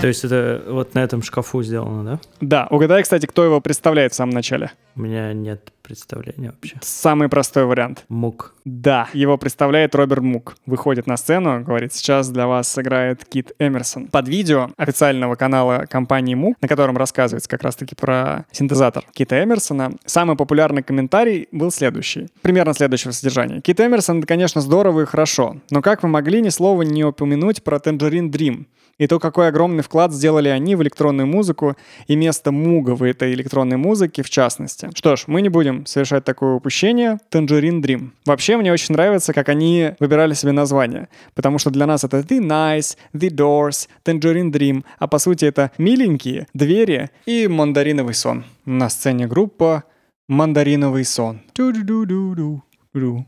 Есть 0.09 0.25
это 0.25 0.63
вот 0.67 0.93
на 0.93 0.99
этом 0.99 1.23
шкафу 1.23 1.63
сделано, 1.63 2.03
да? 2.03 2.19
Да, 2.41 2.67
угадай, 2.69 3.03
кстати, 3.03 3.25
кто 3.25 3.45
его 3.45 3.61
представляет 3.61 4.11
в 4.11 4.15
самом 4.15 4.33
начале. 4.33 4.71
У 4.95 5.01
меня 5.01 5.33
нет 5.33 5.71
представления 5.89 6.51
вообще. 6.51 6.77
Самый 6.81 7.29
простой 7.29 7.65
вариант. 7.65 8.05
Мук. 8.09 8.53
Да, 8.63 9.09
его 9.13 9.39
представляет 9.39 9.95
Роберт 9.95 10.21
Мук. 10.21 10.55
Выходит 10.67 11.07
на 11.07 11.17
сцену, 11.17 11.63
говорит, 11.63 11.93
сейчас 11.93 12.29
для 12.29 12.45
вас 12.45 12.67
сыграет 12.67 13.25
Кит 13.25 13.53
Эмерсон. 13.57 14.05
Под 14.05 14.27
видео 14.27 14.69
официального 14.77 15.33
канала 15.33 15.87
компании 15.89 16.35
Мук, 16.35 16.57
на 16.61 16.67
котором 16.67 16.95
рассказывается 16.95 17.49
как 17.49 17.63
раз-таки 17.63 17.95
про 17.95 18.45
синтезатор 18.51 19.03
Кита 19.13 19.43
Эмерсона, 19.43 19.93
самый 20.05 20.37
популярный 20.37 20.83
комментарий 20.83 21.47
был 21.51 21.71
следующий. 21.71 22.27
Примерно 22.43 22.75
следующего 22.75 23.11
содержания. 23.11 23.59
Кит 23.59 23.79
Эмерсон, 23.79 24.19
это, 24.19 24.27
конечно, 24.27 24.61
здорово 24.61 25.01
и 25.01 25.05
хорошо, 25.05 25.57
но 25.71 25.81
как 25.81 26.03
вы 26.03 26.09
могли 26.09 26.41
ни 26.41 26.49
слова 26.49 26.83
не 26.83 27.03
упомянуть 27.03 27.63
про 27.63 27.77
Tangerine 27.77 28.29
Dream? 28.29 28.67
И 28.99 29.07
то, 29.07 29.17
какой 29.17 29.47
огромный 29.47 29.81
вклад 29.81 30.11
сделали 30.11 30.49
они 30.49 30.75
в 30.75 30.83
электронную 30.83 31.25
музыку 31.25 31.75
и 32.07 32.15
место 32.15 32.51
Муга 32.51 32.91
в 32.91 33.03
этой 33.03 33.33
электронной 33.33 33.77
музыке 33.77 34.23
в 34.23 34.29
частности. 34.29 34.89
Что 34.93 35.15
ж, 35.15 35.23
мы 35.27 35.41
не 35.41 35.47
будем 35.47 35.78
совершать 35.85 36.23
такое 36.23 36.53
упущение. 36.53 37.17
Tangerine 37.31 37.81
Dream. 37.81 38.09
Вообще, 38.25 38.57
мне 38.57 38.71
очень 38.71 38.93
нравится, 38.93 39.33
как 39.33 39.49
они 39.49 39.91
выбирали 39.99 40.33
себе 40.33 40.51
название. 40.51 41.07
Потому 41.33 41.59
что 41.59 41.69
для 41.69 41.85
нас 41.85 42.03
это 42.03 42.19
The 42.19 42.39
Nice, 42.39 42.97
The 43.13 43.29
Doors, 43.29 43.87
Tangerine 44.05 44.51
Dream. 44.51 44.83
А 44.97 45.07
по 45.07 45.19
сути 45.19 45.45
это 45.45 45.71
миленькие, 45.77 46.47
двери 46.53 47.09
и 47.25 47.47
мандариновый 47.47 48.13
сон. 48.13 48.43
На 48.65 48.89
сцене 48.89 49.27
группа 49.27 49.83
Мандариновый 50.29 51.05
сон. 51.05 51.41
Ту-ду-ду-ду-ду. 51.53 53.25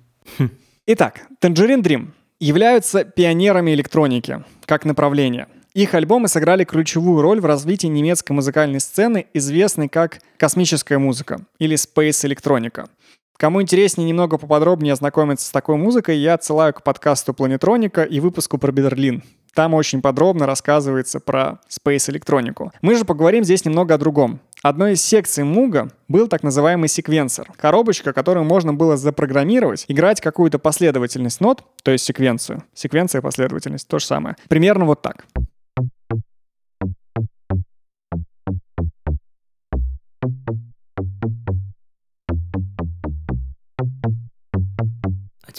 Итак, 0.86 1.22
Tangerine 1.42 1.82
Dream 1.82 2.10
являются 2.40 3.04
пионерами 3.04 3.72
электроники 3.72 4.44
как 4.66 4.86
направления. 4.86 5.48
Их 5.73 5.93
альбомы 5.93 6.27
сыграли 6.27 6.65
ключевую 6.65 7.21
роль 7.21 7.39
в 7.39 7.45
развитии 7.45 7.88
немецкой 7.88 8.34
музыкальной 8.34 8.81
сцены, 8.81 9.27
известной 9.34 9.88
как 9.88 10.19
космическая 10.38 10.97
музыка 10.97 11.45
или 11.60 11.77
Space 11.77 12.25
электроника. 12.25 12.89
Кому 13.38 13.62
интереснее 13.62 14.07
немного 14.07 14.38
поподробнее 14.38 14.93
ознакомиться 14.93 15.47
с 15.47 15.51
такой 15.51 15.77
музыкой, 15.77 16.17
я 16.17 16.34
отсылаю 16.34 16.73
к 16.73 16.84
подкасту 16.84 17.34
Планетроника 17.34 18.03
и 18.03 18.19
выпуску 18.19 18.57
про 18.57 18.71
Берлин. 18.71 19.23
Там 19.55 19.73
очень 19.73 20.01
подробно 20.01 20.45
рассказывается 20.45 21.19
про 21.19 21.60
Space 21.69 22.12
электронику. 22.12 22.71
Мы 22.81 22.95
же 22.95 23.05
поговорим 23.05 23.43
здесь 23.43 23.65
немного 23.65 23.95
о 23.95 23.97
другом. 23.97 24.41
Одной 24.62 24.93
из 24.93 25.01
секций 25.01 25.43
Муга 25.43 25.89
был 26.07 26.27
так 26.27 26.43
называемый 26.43 26.88
секвенсор. 26.89 27.49
Коробочка, 27.57 28.13
которую 28.13 28.43
можно 28.43 28.73
было 28.73 28.95
запрограммировать, 28.95 29.86
играть 29.88 30.21
какую-то 30.21 30.60
последовательность 30.60 31.41
нот, 31.41 31.63
то 31.81 31.91
есть 31.91 32.03
секвенцию. 32.03 32.63
Секвенция 32.73 33.19
и 33.19 33.23
последовательность, 33.23 33.88
то 33.88 33.99
же 33.99 34.05
самое. 34.05 34.36
Примерно 34.49 34.86
вот 34.86 35.01
так. 35.01 35.25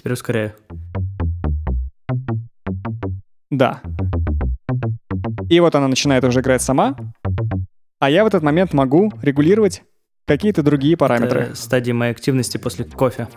Теперь 0.03 0.15
ускоряю. 0.15 0.53
Да. 3.51 3.81
И 5.49 5.61
вот 5.61 5.77
она 5.77 5.87
начинает 5.87 6.25
уже 6.25 6.41
играть 6.41 6.61
сама, 6.61 6.97
а 8.01 8.11
я 8.11 8.25
в 8.25 8.27
этот 8.27 8.43
момент 8.43 8.73
могу 8.73 9.13
регулировать 9.23 9.85
какие-то 10.27 10.65
другие 10.65 10.97
параметры. 10.97 11.41
Это 11.43 11.55
стадии 11.55 11.93
моей 11.93 12.11
активности 12.11 12.57
после 12.57 12.85
кофе. 12.85 13.29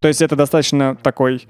То 0.00 0.08
есть 0.08 0.22
это 0.22 0.36
достаточно 0.36 0.96
такой 0.96 1.46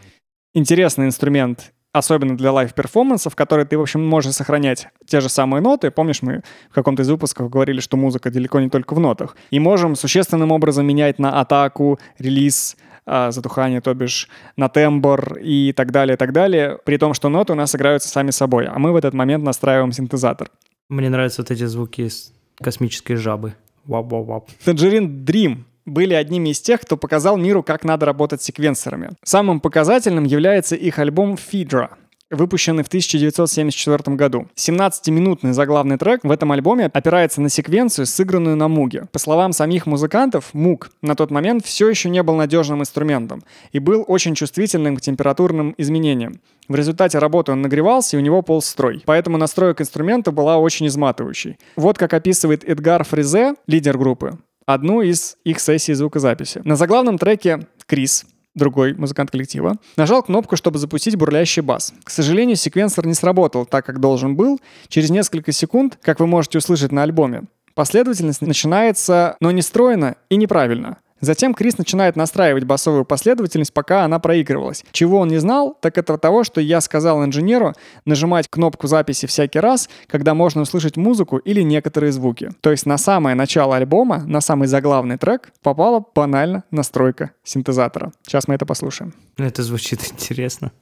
интересный 0.53 1.07
инструмент, 1.07 1.73
особенно 1.99 2.37
для 2.37 2.53
live 2.53 2.71
-перформансов, 2.71 3.33
в 3.33 3.37
который 3.37 3.65
ты, 3.65 3.79
в 3.79 3.83
общем, 3.83 4.07
можешь 4.07 4.35
сохранять 4.35 4.89
те 5.07 5.21
же 5.21 5.29
самые 5.29 5.61
ноты. 5.61 5.91
Помнишь, 5.91 6.23
мы 6.23 6.43
в 6.71 6.75
каком-то 6.75 7.03
из 7.03 7.09
выпусков 7.09 7.51
говорили, 7.51 7.81
что 7.81 7.97
музыка 7.97 8.31
далеко 8.31 8.61
не 8.61 8.69
только 8.69 8.95
в 8.95 9.01
нотах. 9.01 9.37
И 9.51 9.59
можем 9.59 9.97
существенным 9.97 10.53
образом 10.53 10.87
менять 10.87 11.19
на 11.19 11.41
атаку, 11.41 11.99
релиз, 12.19 12.77
а, 13.07 13.31
затухание, 13.31 13.81
то 13.81 13.95
бишь 13.95 14.29
на 14.57 14.69
тембр 14.69 15.39
и 15.39 15.73
так 15.73 15.93
далее, 15.93 16.17
так 16.17 16.33
далее, 16.33 16.79
при 16.85 16.97
том, 16.97 17.15
что 17.15 17.29
ноты 17.29 17.53
у 17.53 17.57
нас 17.57 17.75
играются 17.75 18.09
сами 18.09 18.31
собой, 18.31 18.67
а 18.67 18.79
мы 18.81 18.93
в 18.93 18.97
этот 18.97 19.15
момент 19.15 19.45
настраиваем 19.45 19.93
синтезатор. 19.93 20.51
Мне 20.89 21.09
нравятся 21.09 21.43
вот 21.43 21.51
эти 21.53 21.65
звуки 21.65 22.03
из 22.03 22.33
космической 22.57 23.15
жабы. 23.15 23.55
Вап-вап-вап. 23.85 24.49
Tangerine 24.65 25.25
Dream 25.25 25.59
были 25.87 26.15
одними 26.15 26.51
из 26.51 26.61
тех, 26.61 26.83
кто 26.83 26.97
показал 26.97 27.37
миру, 27.37 27.63
как 27.63 27.85
надо 27.85 28.05
работать 28.07 28.43
с 28.43 28.45
секвенсорами. 28.45 29.11
Самым 29.23 29.61
показательным 29.61 30.25
является 30.25 30.77
их 30.77 30.99
альбом 30.99 31.35
Phaedra, 31.35 31.91
выпущенный 32.31 32.83
в 32.83 32.89
1974 32.89 34.17
году. 34.17 34.49
17-минутный 34.57 35.53
заглавный 35.53 35.97
трек 35.97 36.21
в 36.25 36.31
этом 36.31 36.53
альбоме 36.53 36.87
опирается 36.93 37.41
на 37.41 37.49
секвенцию, 37.49 38.07
сыгранную 38.07 38.57
на 38.57 38.69
муге. 38.69 39.07
По 39.13 39.19
словам 39.19 39.53
самих 39.53 39.87
музыкантов, 39.87 40.53
муг 40.53 40.91
на 41.03 41.15
тот 41.15 41.31
момент 41.31 41.65
все 41.65 41.89
еще 41.89 42.11
не 42.11 42.23
был 42.23 42.35
надежным 42.35 42.81
инструментом 42.81 43.43
и 43.73 43.79
был 43.79 44.05
очень 44.07 44.35
чувствительным 44.35 44.97
к 44.97 45.01
температурным 45.01 45.75
изменениям. 45.79 46.41
В 46.69 46.75
результате 46.75 47.19
работы 47.19 47.53
он 47.53 47.63
нагревался, 47.63 48.17
и 48.17 48.21
у 48.21 48.23
него 48.23 48.43
полз 48.43 48.67
строй. 48.67 49.03
Поэтому 49.07 49.39
настройка 49.39 49.85
инструмента 49.85 50.33
была 50.33 50.59
очень 50.59 50.89
изматывающей. 50.89 51.59
Вот 51.77 51.97
как 51.97 52.13
описывает 52.13 52.65
Эдгар 52.65 53.05
Фризе, 53.05 53.55
лидер 53.69 53.97
группы, 53.97 54.37
одну 54.67 55.01
из 55.01 55.37
их 55.45 55.61
сессий 55.61 55.95
звукозаписи. 55.95 56.61
На 56.65 56.77
заглавном 56.77 57.19
треке 57.19 57.67
Крис 57.87 58.27
другой 58.57 58.95
музыкант 58.95 59.31
коллектива, 59.31 59.77
нажал 59.97 60.23
кнопку, 60.23 60.57
чтобы 60.57 60.79
запустить 60.79 61.15
бурлящий 61.15 61.63
бас. 61.63 61.93
К 62.03 62.11
сожалению, 62.11 62.57
секвенсор 62.57 63.07
не 63.07 63.15
сработал 63.15 63.67
так, 63.67 63.87
как 63.87 64.01
должен 64.01 64.35
был. 64.35 64.61
Через 64.89 65.11
несколько 65.11 65.53
секунд, 65.53 65.99
как 66.03 66.19
вы 66.19 66.27
можете 66.27 66.59
услышать 66.59 66.91
на 66.91 67.03
альбоме, 67.03 67.43
последовательность 67.75 68.41
начинается, 68.41 69.37
но 69.41 69.51
не 69.51 69.63
стройно 69.63 70.17
и 70.31 70.37
неправильно. 70.37 70.99
Затем 71.21 71.55
Крис 71.55 71.79
начинает 71.79 72.17
настраивать 72.17 72.65
басовую 72.65 73.05
последовательность, 73.05 73.73
пока 73.73 74.05
она 74.05 74.19
проигрывалась. 74.19 74.85
Чего 74.93 75.19
он 75.19 75.29
не 75.29 75.39
знал, 75.39 75.77
так 75.81 75.97
это 75.99 76.19
того, 76.19 76.45
что 76.45 76.61
я 76.61 76.81
сказал 76.81 77.25
инженеру 77.25 77.73
нажимать 78.05 78.49
кнопку 78.49 78.87
записи 78.87 79.27
всякий 79.27 79.59
раз, 79.59 79.89
когда 80.09 80.35
можно 80.35 80.63
услышать 80.63 80.97
музыку 80.97 81.39
или 81.39 81.63
некоторые 81.63 82.13
звуки. 82.13 82.51
То 82.61 82.71
есть 82.71 82.87
на 82.87 82.99
самое 82.99 83.35
начало 83.35 83.77
альбома, 83.77 84.25
на 84.27 84.41
самый 84.41 84.69
заглавный 84.69 85.17
трек 85.17 85.53
попала 85.63 86.05
банально 86.15 86.65
настройка 86.71 87.31
синтезатора. 87.45 88.13
Сейчас 88.23 88.49
мы 88.49 88.55
это 88.55 88.67
послушаем. 88.67 89.15
Это 89.39 89.63
звучит 89.63 90.01
интересно. 90.13 90.73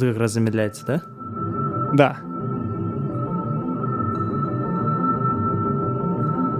Вот 0.00 0.08
как 0.08 0.18
раз 0.18 0.32
замедляется, 0.32 0.86
да? 0.86 1.02
Да. 1.92 2.16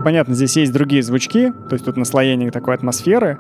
Понятно, 0.05 0.35
здесь 0.35 0.57
есть 0.57 0.72
другие 0.72 1.03
звучки, 1.03 1.53
то 1.68 1.72
есть 1.72 1.87
тут 1.87 1.96
наслоение 1.96 2.50
такой 2.50 2.74
атмосферы. 2.74 3.38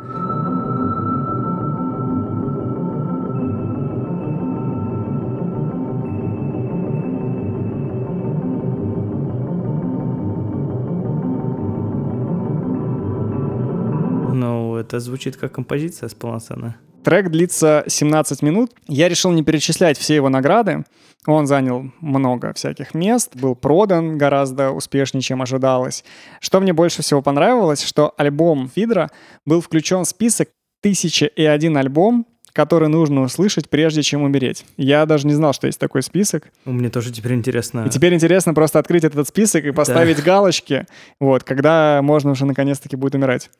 Ну, 14.32 14.76
это 14.76 14.98
звучит 14.98 15.36
как 15.36 15.52
композиция 15.52 16.08
с 16.08 16.14
полноценная. 16.14 16.78
Трек 17.02 17.30
длится 17.30 17.84
17 17.86 18.42
минут. 18.42 18.72
Я 18.86 19.08
решил 19.08 19.32
не 19.32 19.42
перечислять 19.42 19.98
все 19.98 20.14
его 20.14 20.28
награды. 20.28 20.84
Он 21.26 21.46
занял 21.46 21.90
много 22.00 22.52
всяких 22.54 22.94
мест, 22.94 23.36
был 23.36 23.54
продан 23.54 24.16
гораздо 24.16 24.70
успешнее, 24.70 25.20
чем 25.20 25.42
ожидалось. 25.42 26.02
Что 26.40 26.60
мне 26.60 26.72
больше 26.72 27.02
всего 27.02 27.20
понравилось, 27.20 27.82
что 27.82 28.14
альбом 28.16 28.70
Фидра 28.74 29.10
был 29.44 29.60
включен 29.60 30.04
в 30.04 30.08
список 30.08 30.48
«1001 30.84 31.78
альбом», 31.78 32.26
который 32.52 32.88
нужно 32.88 33.22
услышать, 33.22 33.68
прежде 33.68 34.02
чем 34.02 34.22
умереть. 34.22 34.64
Я 34.76 35.06
даже 35.06 35.26
не 35.26 35.34
знал, 35.34 35.52
что 35.52 35.66
есть 35.66 35.78
такой 35.78 36.02
список. 36.02 36.48
Мне 36.64 36.88
тоже 36.88 37.12
теперь 37.12 37.34
интересно. 37.34 37.84
И 37.86 37.90
теперь 37.90 38.14
интересно 38.14 38.54
просто 38.54 38.78
открыть 38.78 39.04
этот 39.04 39.28
список 39.28 39.64
и 39.64 39.70
поставить 39.70 40.22
галочки, 40.22 40.86
вот, 41.20 41.44
когда 41.44 42.00
можно 42.02 42.30
уже 42.30 42.46
наконец-таки 42.46 42.96
будет 42.96 43.14
умирать. 43.14 43.50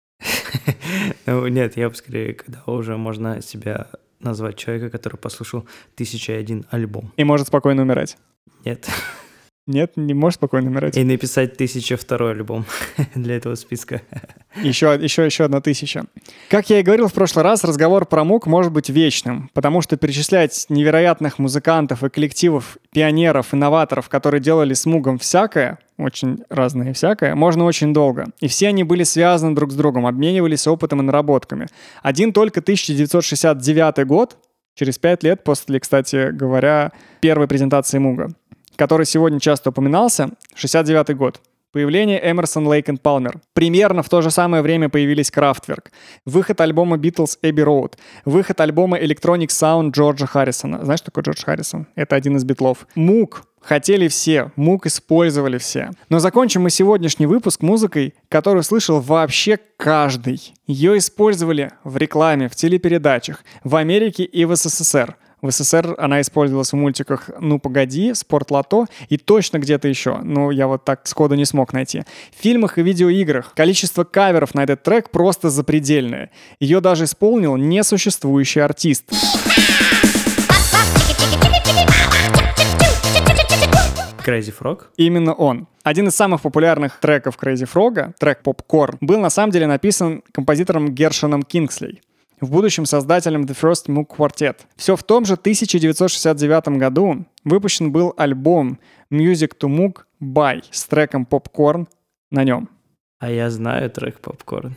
Ну, 1.26 1.46
нет, 1.48 1.76
я 1.76 1.88
бы 1.88 1.94
скорее, 1.94 2.34
когда 2.34 2.62
уже 2.66 2.96
можно 2.96 3.42
себя 3.42 3.88
назвать 4.20 4.56
человека, 4.56 4.90
который 4.90 5.16
послушал 5.16 5.66
тысяча 5.94 6.32
и 6.32 6.36
один 6.36 6.66
альбом. 6.70 7.12
И 7.16 7.24
может 7.24 7.48
спокойно 7.48 7.82
умирать. 7.82 8.16
Нет. 8.64 8.88
Нет, 9.66 9.92
не 9.96 10.14
может 10.14 10.36
спокойно 10.36 10.68
умирать. 10.68 10.96
И 10.96 11.04
написать 11.04 11.56
тысяча 11.56 11.96
второй 11.96 12.32
альбом 12.32 12.64
для 13.14 13.36
этого 13.36 13.54
списка. 13.54 14.02
Еще, 14.62 14.98
еще, 15.00 15.24
еще 15.24 15.44
одна 15.44 15.60
тысяча. 15.60 16.06
Как 16.48 16.70
я 16.70 16.80
и 16.80 16.82
говорил 16.82 17.06
в 17.06 17.12
прошлый 17.12 17.44
раз, 17.44 17.62
разговор 17.62 18.04
про 18.04 18.24
МУК 18.24 18.46
может 18.46 18.72
быть 18.72 18.88
вечным, 18.88 19.48
потому 19.54 19.80
что 19.80 19.96
перечислять 19.96 20.66
невероятных 20.70 21.38
музыкантов 21.38 22.02
и 22.02 22.10
коллективов, 22.10 22.78
пионеров, 22.92 23.54
инноваторов, 23.54 24.08
которые 24.08 24.40
делали 24.40 24.74
с 24.74 24.86
МУГом 24.86 25.18
всякое, 25.18 25.78
очень 26.02 26.44
разное 26.48 26.92
всякое, 26.92 27.34
можно 27.34 27.64
очень 27.64 27.92
долго. 27.92 28.26
И 28.40 28.48
все 28.48 28.68
они 28.68 28.84
были 28.84 29.04
связаны 29.04 29.54
друг 29.54 29.72
с 29.72 29.74
другом, 29.74 30.06
обменивались 30.06 30.66
опытом 30.66 31.00
и 31.00 31.04
наработками. 31.04 31.66
Один 32.02 32.32
только 32.32 32.60
1969 32.60 34.06
год, 34.06 34.36
через 34.74 34.98
пять 34.98 35.22
лет 35.22 35.44
после, 35.44 35.80
кстати 35.80 36.30
говоря, 36.30 36.92
первой 37.20 37.48
презентации 37.48 37.98
МУГа, 37.98 38.28
который 38.76 39.06
сегодня 39.06 39.40
часто 39.40 39.70
упоминался, 39.70 40.30
69 40.54 41.16
год. 41.16 41.40
Появление 41.72 42.20
Эмерсон, 42.20 42.66
Лейк 42.66 42.88
и 42.88 42.96
Палмер. 42.96 43.40
Примерно 43.52 44.02
в 44.02 44.08
то 44.08 44.22
же 44.22 44.32
самое 44.32 44.60
время 44.60 44.88
появились 44.88 45.30
Крафтверк. 45.30 45.92
Выход 46.26 46.60
альбома 46.60 46.96
Beatles 46.96 47.38
Эбби 47.42 47.60
Роуд. 47.60 47.96
Выход 48.24 48.60
альбома 48.60 48.98
Electronic 48.98 49.48
Sound 49.48 49.92
Джорджа 49.92 50.26
Харрисона. 50.26 50.84
Знаешь, 50.84 50.98
что 50.98 51.12
такое 51.12 51.22
Джордж 51.22 51.44
Харрисон? 51.44 51.86
Это 51.94 52.16
один 52.16 52.36
из 52.36 52.44
битлов. 52.44 52.88
Мук. 52.96 53.44
Хотели 53.60 54.08
все, 54.08 54.52
мук 54.56 54.86
использовали 54.86 55.58
все. 55.58 55.90
Но 56.08 56.18
закончим 56.18 56.62
мы 56.62 56.70
сегодняшний 56.70 57.26
выпуск 57.26 57.62
музыкой, 57.62 58.14
которую 58.28 58.62
слышал 58.62 59.00
вообще 59.00 59.58
каждый. 59.76 60.54
Ее 60.66 60.96
использовали 60.98 61.72
в 61.84 61.96
рекламе, 61.96 62.48
в 62.48 62.56
телепередачах, 62.56 63.44
в 63.62 63.76
Америке 63.76 64.24
и 64.24 64.44
в 64.44 64.56
СССР. 64.56 65.16
В 65.42 65.50
СССР 65.50 65.94
она 65.98 66.20
использовалась 66.20 66.72
в 66.72 66.76
мультиках 66.76 67.30
«Ну, 67.38 67.58
погоди», 67.58 68.12
«Спортлото» 68.12 68.86
и 69.08 69.16
точно 69.16 69.58
где-то 69.58 69.88
еще. 69.88 70.18
Но 70.22 70.50
я 70.50 70.66
вот 70.66 70.84
так 70.84 71.06
сходу 71.06 71.34
не 71.34 71.46
смог 71.46 71.72
найти. 71.72 72.02
В 72.36 72.42
фильмах 72.42 72.78
и 72.78 72.82
видеоиграх 72.82 73.54
количество 73.54 74.04
каверов 74.04 74.54
на 74.54 74.64
этот 74.64 74.82
трек 74.82 75.10
просто 75.10 75.48
запредельное. 75.48 76.30
Ее 76.60 76.80
даже 76.80 77.04
исполнил 77.04 77.56
несуществующий 77.56 78.62
артист. 78.62 79.10
Crazy 84.24 84.54
Frog. 84.58 84.84
Именно 84.96 85.34
он. 85.34 85.66
Один 85.82 86.08
из 86.08 86.14
самых 86.14 86.42
популярных 86.42 87.00
треков 87.00 87.38
Crazy 87.40 87.68
Frog, 87.70 88.14
трек 88.18 88.40
Popcorn, 88.44 88.96
был 89.00 89.20
на 89.20 89.30
самом 89.30 89.50
деле 89.50 89.66
написан 89.66 90.22
композитором 90.32 90.94
Гершоном 90.94 91.42
Кингсли 91.42 92.00
в 92.40 92.50
будущем 92.50 92.86
создателем 92.86 93.42
The 93.42 93.56
First 93.58 93.86
Moog 93.88 94.06
Quartet. 94.08 94.56
Все 94.76 94.96
в 94.96 95.02
том 95.02 95.24
же 95.24 95.34
1969 95.34 96.78
году 96.78 97.26
выпущен 97.44 97.92
был 97.92 98.14
альбом 98.16 98.78
Music 99.12 99.52
to 99.60 99.68
Moog 99.68 100.02
by 100.22 100.62
с 100.70 100.84
треком 100.84 101.26
Popcorn 101.30 101.86
на 102.30 102.44
нем. 102.44 102.68
А 103.18 103.30
я 103.30 103.50
знаю 103.50 103.90
трек 103.90 104.20
Попкорн. 104.20 104.76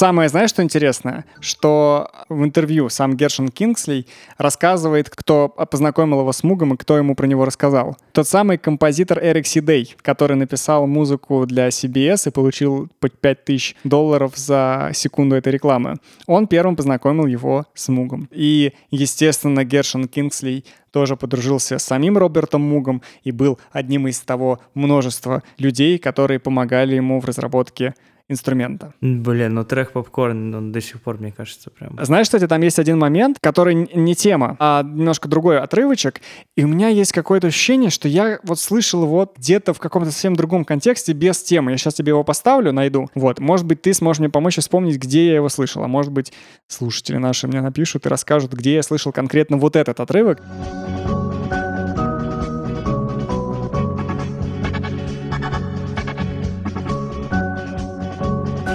Самое, 0.00 0.30
знаешь, 0.30 0.48
что 0.48 0.62
интересное? 0.62 1.26
Что 1.40 2.10
в 2.30 2.42
интервью 2.42 2.88
сам 2.88 3.18
Гершон 3.18 3.48
Кингсли 3.48 4.06
рассказывает, 4.38 5.10
кто 5.10 5.50
познакомил 5.50 6.20
его 6.20 6.32
с 6.32 6.42
Мугом 6.42 6.72
и 6.72 6.78
кто 6.78 6.96
ему 6.96 7.14
про 7.14 7.26
него 7.26 7.44
рассказал. 7.44 7.98
Тот 8.12 8.26
самый 8.26 8.56
композитор 8.56 9.22
Эрик 9.22 9.46
Сидей, 9.46 9.94
который 10.00 10.38
написал 10.38 10.86
музыку 10.86 11.44
для 11.44 11.68
CBS 11.68 12.28
и 12.28 12.30
получил 12.30 12.88
по 12.98 13.10
5000 13.10 13.76
долларов 13.84 14.38
за 14.38 14.90
секунду 14.94 15.36
этой 15.36 15.52
рекламы. 15.52 15.96
Он 16.26 16.46
первым 16.46 16.76
познакомил 16.76 17.26
его 17.26 17.66
с 17.74 17.90
Мугом. 17.90 18.26
И, 18.30 18.72
естественно, 18.90 19.64
Гершон 19.64 20.08
Кингсли 20.08 20.64
тоже 20.92 21.14
подружился 21.14 21.78
с 21.78 21.84
самим 21.84 22.16
Робертом 22.16 22.62
Мугом 22.62 23.02
и 23.22 23.32
был 23.32 23.58
одним 23.70 24.08
из 24.08 24.18
того 24.20 24.60
множества 24.72 25.42
людей, 25.58 25.98
которые 25.98 26.40
помогали 26.40 26.94
ему 26.94 27.20
в 27.20 27.26
разработке 27.26 27.92
инструмента. 28.30 28.94
Блин, 29.00 29.54
ну 29.54 29.64
трек 29.64 29.92
Попкорн, 29.92 30.54
он 30.54 30.72
до 30.72 30.80
сих 30.80 31.02
пор, 31.02 31.18
мне 31.18 31.32
кажется, 31.32 31.70
прям... 31.70 31.98
Знаешь, 32.00 32.26
кстати, 32.26 32.46
там 32.46 32.62
есть 32.62 32.78
один 32.78 32.98
момент, 32.98 33.38
который 33.40 33.74
не 33.74 34.14
тема, 34.14 34.56
а 34.58 34.82
немножко 34.82 35.28
другой 35.28 35.58
отрывочек, 35.60 36.20
и 36.56 36.64
у 36.64 36.68
меня 36.68 36.88
есть 36.88 37.12
какое-то 37.12 37.48
ощущение, 37.48 37.90
что 37.90 38.08
я 38.08 38.38
вот 38.44 38.58
слышал 38.58 39.02
его 39.02 39.30
где-то 39.36 39.74
в 39.74 39.78
каком-то 39.78 40.10
совсем 40.10 40.36
другом 40.36 40.64
контексте 40.64 41.12
без 41.12 41.42
темы. 41.42 41.72
Я 41.72 41.78
сейчас 41.78 41.94
тебе 41.94 42.10
его 42.10 42.24
поставлю, 42.24 42.72
найду. 42.72 43.08
Вот, 43.14 43.40
может 43.40 43.66
быть, 43.66 43.82
ты 43.82 43.92
сможешь 43.92 44.20
мне 44.20 44.30
помочь 44.30 44.56
вспомнить, 44.58 44.96
где 44.96 45.26
я 45.26 45.34
его 45.34 45.48
слышал, 45.48 45.82
а 45.82 45.88
может 45.88 46.12
быть, 46.12 46.32
слушатели 46.68 47.16
наши 47.16 47.48
мне 47.48 47.60
напишут 47.60 48.06
и 48.06 48.08
расскажут, 48.08 48.52
где 48.52 48.74
я 48.74 48.82
слышал 48.82 49.12
конкретно 49.12 49.56
вот 49.56 49.76
этот 49.76 50.00
отрывок. 50.00 50.40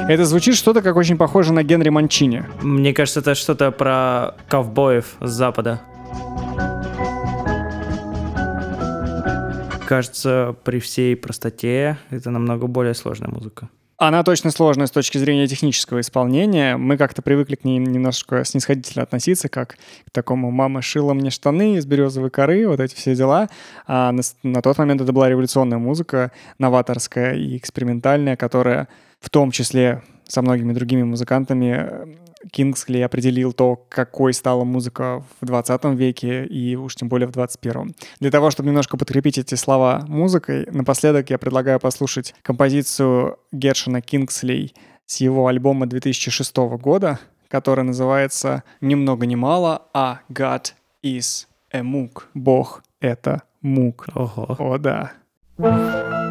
Это 0.07 0.23
звучит 0.25 0.55
что-то, 0.55 0.83
как 0.83 0.97
очень 0.97 1.17
похоже 1.17 1.51
на 1.51 1.63
Генри 1.63 1.89
Манчини. 1.89 2.43
Мне 2.61 2.93
кажется, 2.93 3.21
это 3.21 3.33
что-то 3.33 3.71
про 3.71 4.35
ковбоев 4.47 5.15
с 5.19 5.31
запада. 5.31 5.81
Кажется, 9.87 10.55
при 10.63 10.79
всей 10.79 11.15
простоте 11.15 11.97
это 12.11 12.29
намного 12.29 12.67
более 12.67 12.93
сложная 12.93 13.29
музыка. 13.29 13.69
Она 13.97 14.23
точно 14.23 14.51
сложная 14.51 14.87
с 14.87 14.91
точки 14.91 15.17
зрения 15.17 15.47
технического 15.47 16.01
исполнения. 16.01 16.75
Мы 16.75 16.97
как-то 16.97 17.21
привыкли 17.21 17.55
к 17.55 17.63
ней 17.63 17.77
немножко 17.79 18.43
снисходительно 18.43 19.03
относиться, 19.03 19.47
как 19.47 19.77
к 20.05 20.11
такому 20.11 20.51
«мама 20.51 20.81
шила 20.81 21.13
мне 21.13 21.29
штаны 21.29 21.77
из 21.77 21.85
березовой 21.85 22.29
коры», 22.29 22.67
вот 22.67 22.81
эти 22.81 22.93
все 22.93 23.15
дела. 23.15 23.47
А 23.87 24.11
на, 24.11 24.21
на 24.43 24.61
тот 24.61 24.77
момент 24.79 24.99
это 24.99 25.13
была 25.13 25.29
революционная 25.29 25.77
музыка, 25.77 26.33
новаторская 26.59 27.35
и 27.35 27.55
экспериментальная, 27.55 28.35
которая 28.35 28.89
в 29.21 29.29
том 29.29 29.51
числе 29.51 30.03
со 30.27 30.41
многими 30.41 30.73
другими 30.73 31.03
музыкантами 31.03 31.75
э, 31.77 32.05
Кингсли 32.51 32.99
определил 32.99 33.53
то, 33.53 33.75
какой 33.89 34.33
стала 34.33 34.63
музыка 34.63 35.23
в 35.41 35.45
20 35.45 35.83
веке 35.95 36.45
и 36.45 36.75
уж 36.75 36.95
тем 36.95 37.09
более 37.09 37.27
в 37.27 37.31
21. 37.31 37.95
Для 38.19 38.31
того, 38.31 38.51
чтобы 38.51 38.69
немножко 38.69 38.97
подкрепить 38.97 39.37
эти 39.37 39.55
слова 39.55 40.05
музыкой, 40.07 40.67
напоследок 40.71 41.29
я 41.29 41.37
предлагаю 41.37 41.79
послушать 41.79 42.35
композицию 42.41 43.37
Гершина 43.51 44.01
Кингслей 44.01 44.73
с 45.05 45.17
его 45.17 45.47
альбома 45.47 45.85
2006 45.85 46.55
года, 46.57 47.19
который 47.47 47.83
называется 47.83 48.63
ни 48.81 48.95
много 48.95 49.25
ни 49.25 49.35
мало, 49.35 49.83
а 49.93 50.19
God 50.31 50.73
is 51.03 51.47
a 51.71 51.81
Mook. 51.81 52.23
Бог— 52.33 52.83
это 52.99 53.43
мук. 53.61 54.07
Ого. 54.13 54.55
О, 54.57 54.77
да. 54.77 55.11
Und 55.57 56.24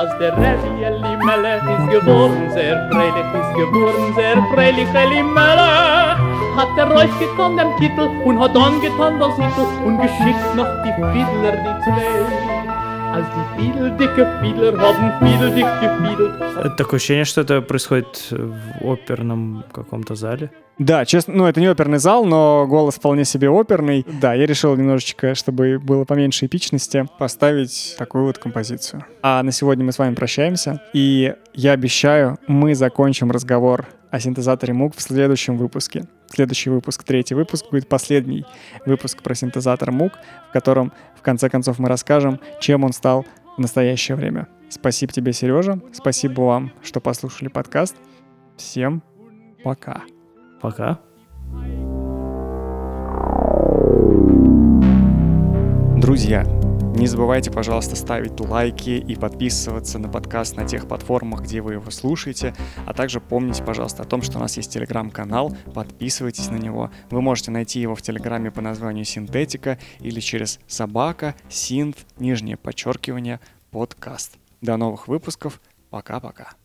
als 0.00 0.16
der 0.18 0.32
Rebbe 0.32 0.82
Elimele 0.82 1.56
ist 1.56 1.90
geworden, 1.90 2.50
sehr 2.54 2.88
freilich, 2.90 3.28
ist 3.34 3.54
geworden, 3.54 4.14
sehr 4.14 4.36
freilich 4.54 4.88
Elimele, 4.94 6.16
hat 6.56 6.72
er 6.78 6.90
euch 6.96 7.18
getan 7.18 7.58
dem 7.58 7.76
Kittel 7.76 8.08
und 8.24 8.40
hat 8.40 8.56
angetan 8.56 9.20
das 9.20 9.36
Hittel 9.36 9.66
und 9.84 10.00
geschickt 10.00 10.56
noch 10.56 10.68
die 10.84 10.94
Fiedler, 11.12 11.52
die 11.52 11.84
zwei. 11.84 12.59
Als 13.12 13.26
die 13.34 13.40
haben 13.40 15.00
Это 16.58 16.76
Такое 16.76 16.98
ощущение, 16.98 17.24
что 17.24 17.40
это 17.40 17.60
происходит 17.60 18.30
в 18.30 18.92
оперном 18.92 19.64
каком-то 19.72 20.14
зале. 20.14 20.50
Да, 20.78 21.04
честно, 21.04 21.34
ну 21.34 21.46
это 21.46 21.60
не 21.60 21.66
оперный 21.66 21.98
зал, 21.98 22.24
но 22.24 22.66
голос 22.68 22.94
вполне 22.94 23.24
себе 23.24 23.50
оперный. 23.50 24.06
Да, 24.20 24.34
я 24.34 24.46
решил 24.46 24.76
немножечко, 24.76 25.34
чтобы 25.34 25.78
было 25.78 26.04
поменьше 26.04 26.46
эпичности, 26.46 27.06
поставить 27.18 27.96
такую 27.98 28.24
вот 28.24 28.38
композицию. 28.38 29.04
А 29.22 29.42
на 29.42 29.52
сегодня 29.52 29.84
мы 29.84 29.92
с 29.92 29.98
вами 29.98 30.14
прощаемся, 30.14 30.80
и 30.92 31.34
я 31.52 31.72
обещаю, 31.72 32.38
мы 32.46 32.74
закончим 32.74 33.30
разговор 33.30 33.86
о 34.10 34.18
синтезаторе 34.20 34.74
MOOC 34.74 34.94
в 34.96 35.02
следующем 35.02 35.56
выпуске. 35.56 36.06
Следующий 36.28 36.70
выпуск, 36.70 37.02
третий 37.04 37.34
выпуск, 37.34 37.66
будет 37.70 37.88
последний 37.88 38.44
выпуск 38.86 39.22
про 39.22 39.34
синтезатор 39.34 39.90
MOOC, 39.90 40.12
в 40.48 40.52
котором, 40.52 40.92
в 41.20 41.22
конце 41.22 41.50
концов, 41.50 41.78
мы 41.78 41.88
расскажем, 41.88 42.40
чем 42.60 42.82
он 42.82 42.94
стал 42.94 43.26
в 43.56 43.60
настоящее 43.60 44.16
время. 44.16 44.48
Спасибо 44.70 45.12
тебе, 45.12 45.34
Сережа. 45.34 45.78
Спасибо 45.92 46.40
вам, 46.40 46.72
что 46.82 47.00
послушали 47.00 47.48
подкаст. 47.48 47.94
Всем 48.56 49.02
пока. 49.62 50.02
Пока. 50.62 50.98
Друзья, 56.00 56.44
не 56.94 57.06
забывайте, 57.06 57.50
пожалуйста, 57.50 57.96
ставить 57.96 58.38
лайки 58.40 58.90
и 58.90 59.16
подписываться 59.16 59.98
на 59.98 60.08
подкаст 60.08 60.56
на 60.56 60.66
тех 60.66 60.86
платформах, 60.86 61.42
где 61.42 61.60
вы 61.60 61.74
его 61.74 61.90
слушаете. 61.90 62.54
А 62.86 62.92
также 62.92 63.20
помните, 63.20 63.62
пожалуйста, 63.64 64.02
о 64.02 64.06
том, 64.06 64.22
что 64.22 64.38
у 64.38 64.40
нас 64.40 64.56
есть 64.56 64.72
телеграм-канал. 64.72 65.56
Подписывайтесь 65.74 66.48
на 66.50 66.56
него. 66.56 66.90
Вы 67.10 67.22
можете 67.22 67.50
найти 67.50 67.80
его 67.80 67.94
в 67.94 68.02
телеграме 68.02 68.50
по 68.50 68.60
названию 68.60 69.04
Синтетика 69.04 69.78
или 70.00 70.20
через 70.20 70.60
собака, 70.66 71.34
синт, 71.48 71.96
нижнее 72.18 72.56
подчеркивание, 72.56 73.40
подкаст. 73.70 74.36
До 74.60 74.76
новых 74.76 75.08
выпусков. 75.08 75.60
Пока-пока. 75.90 76.59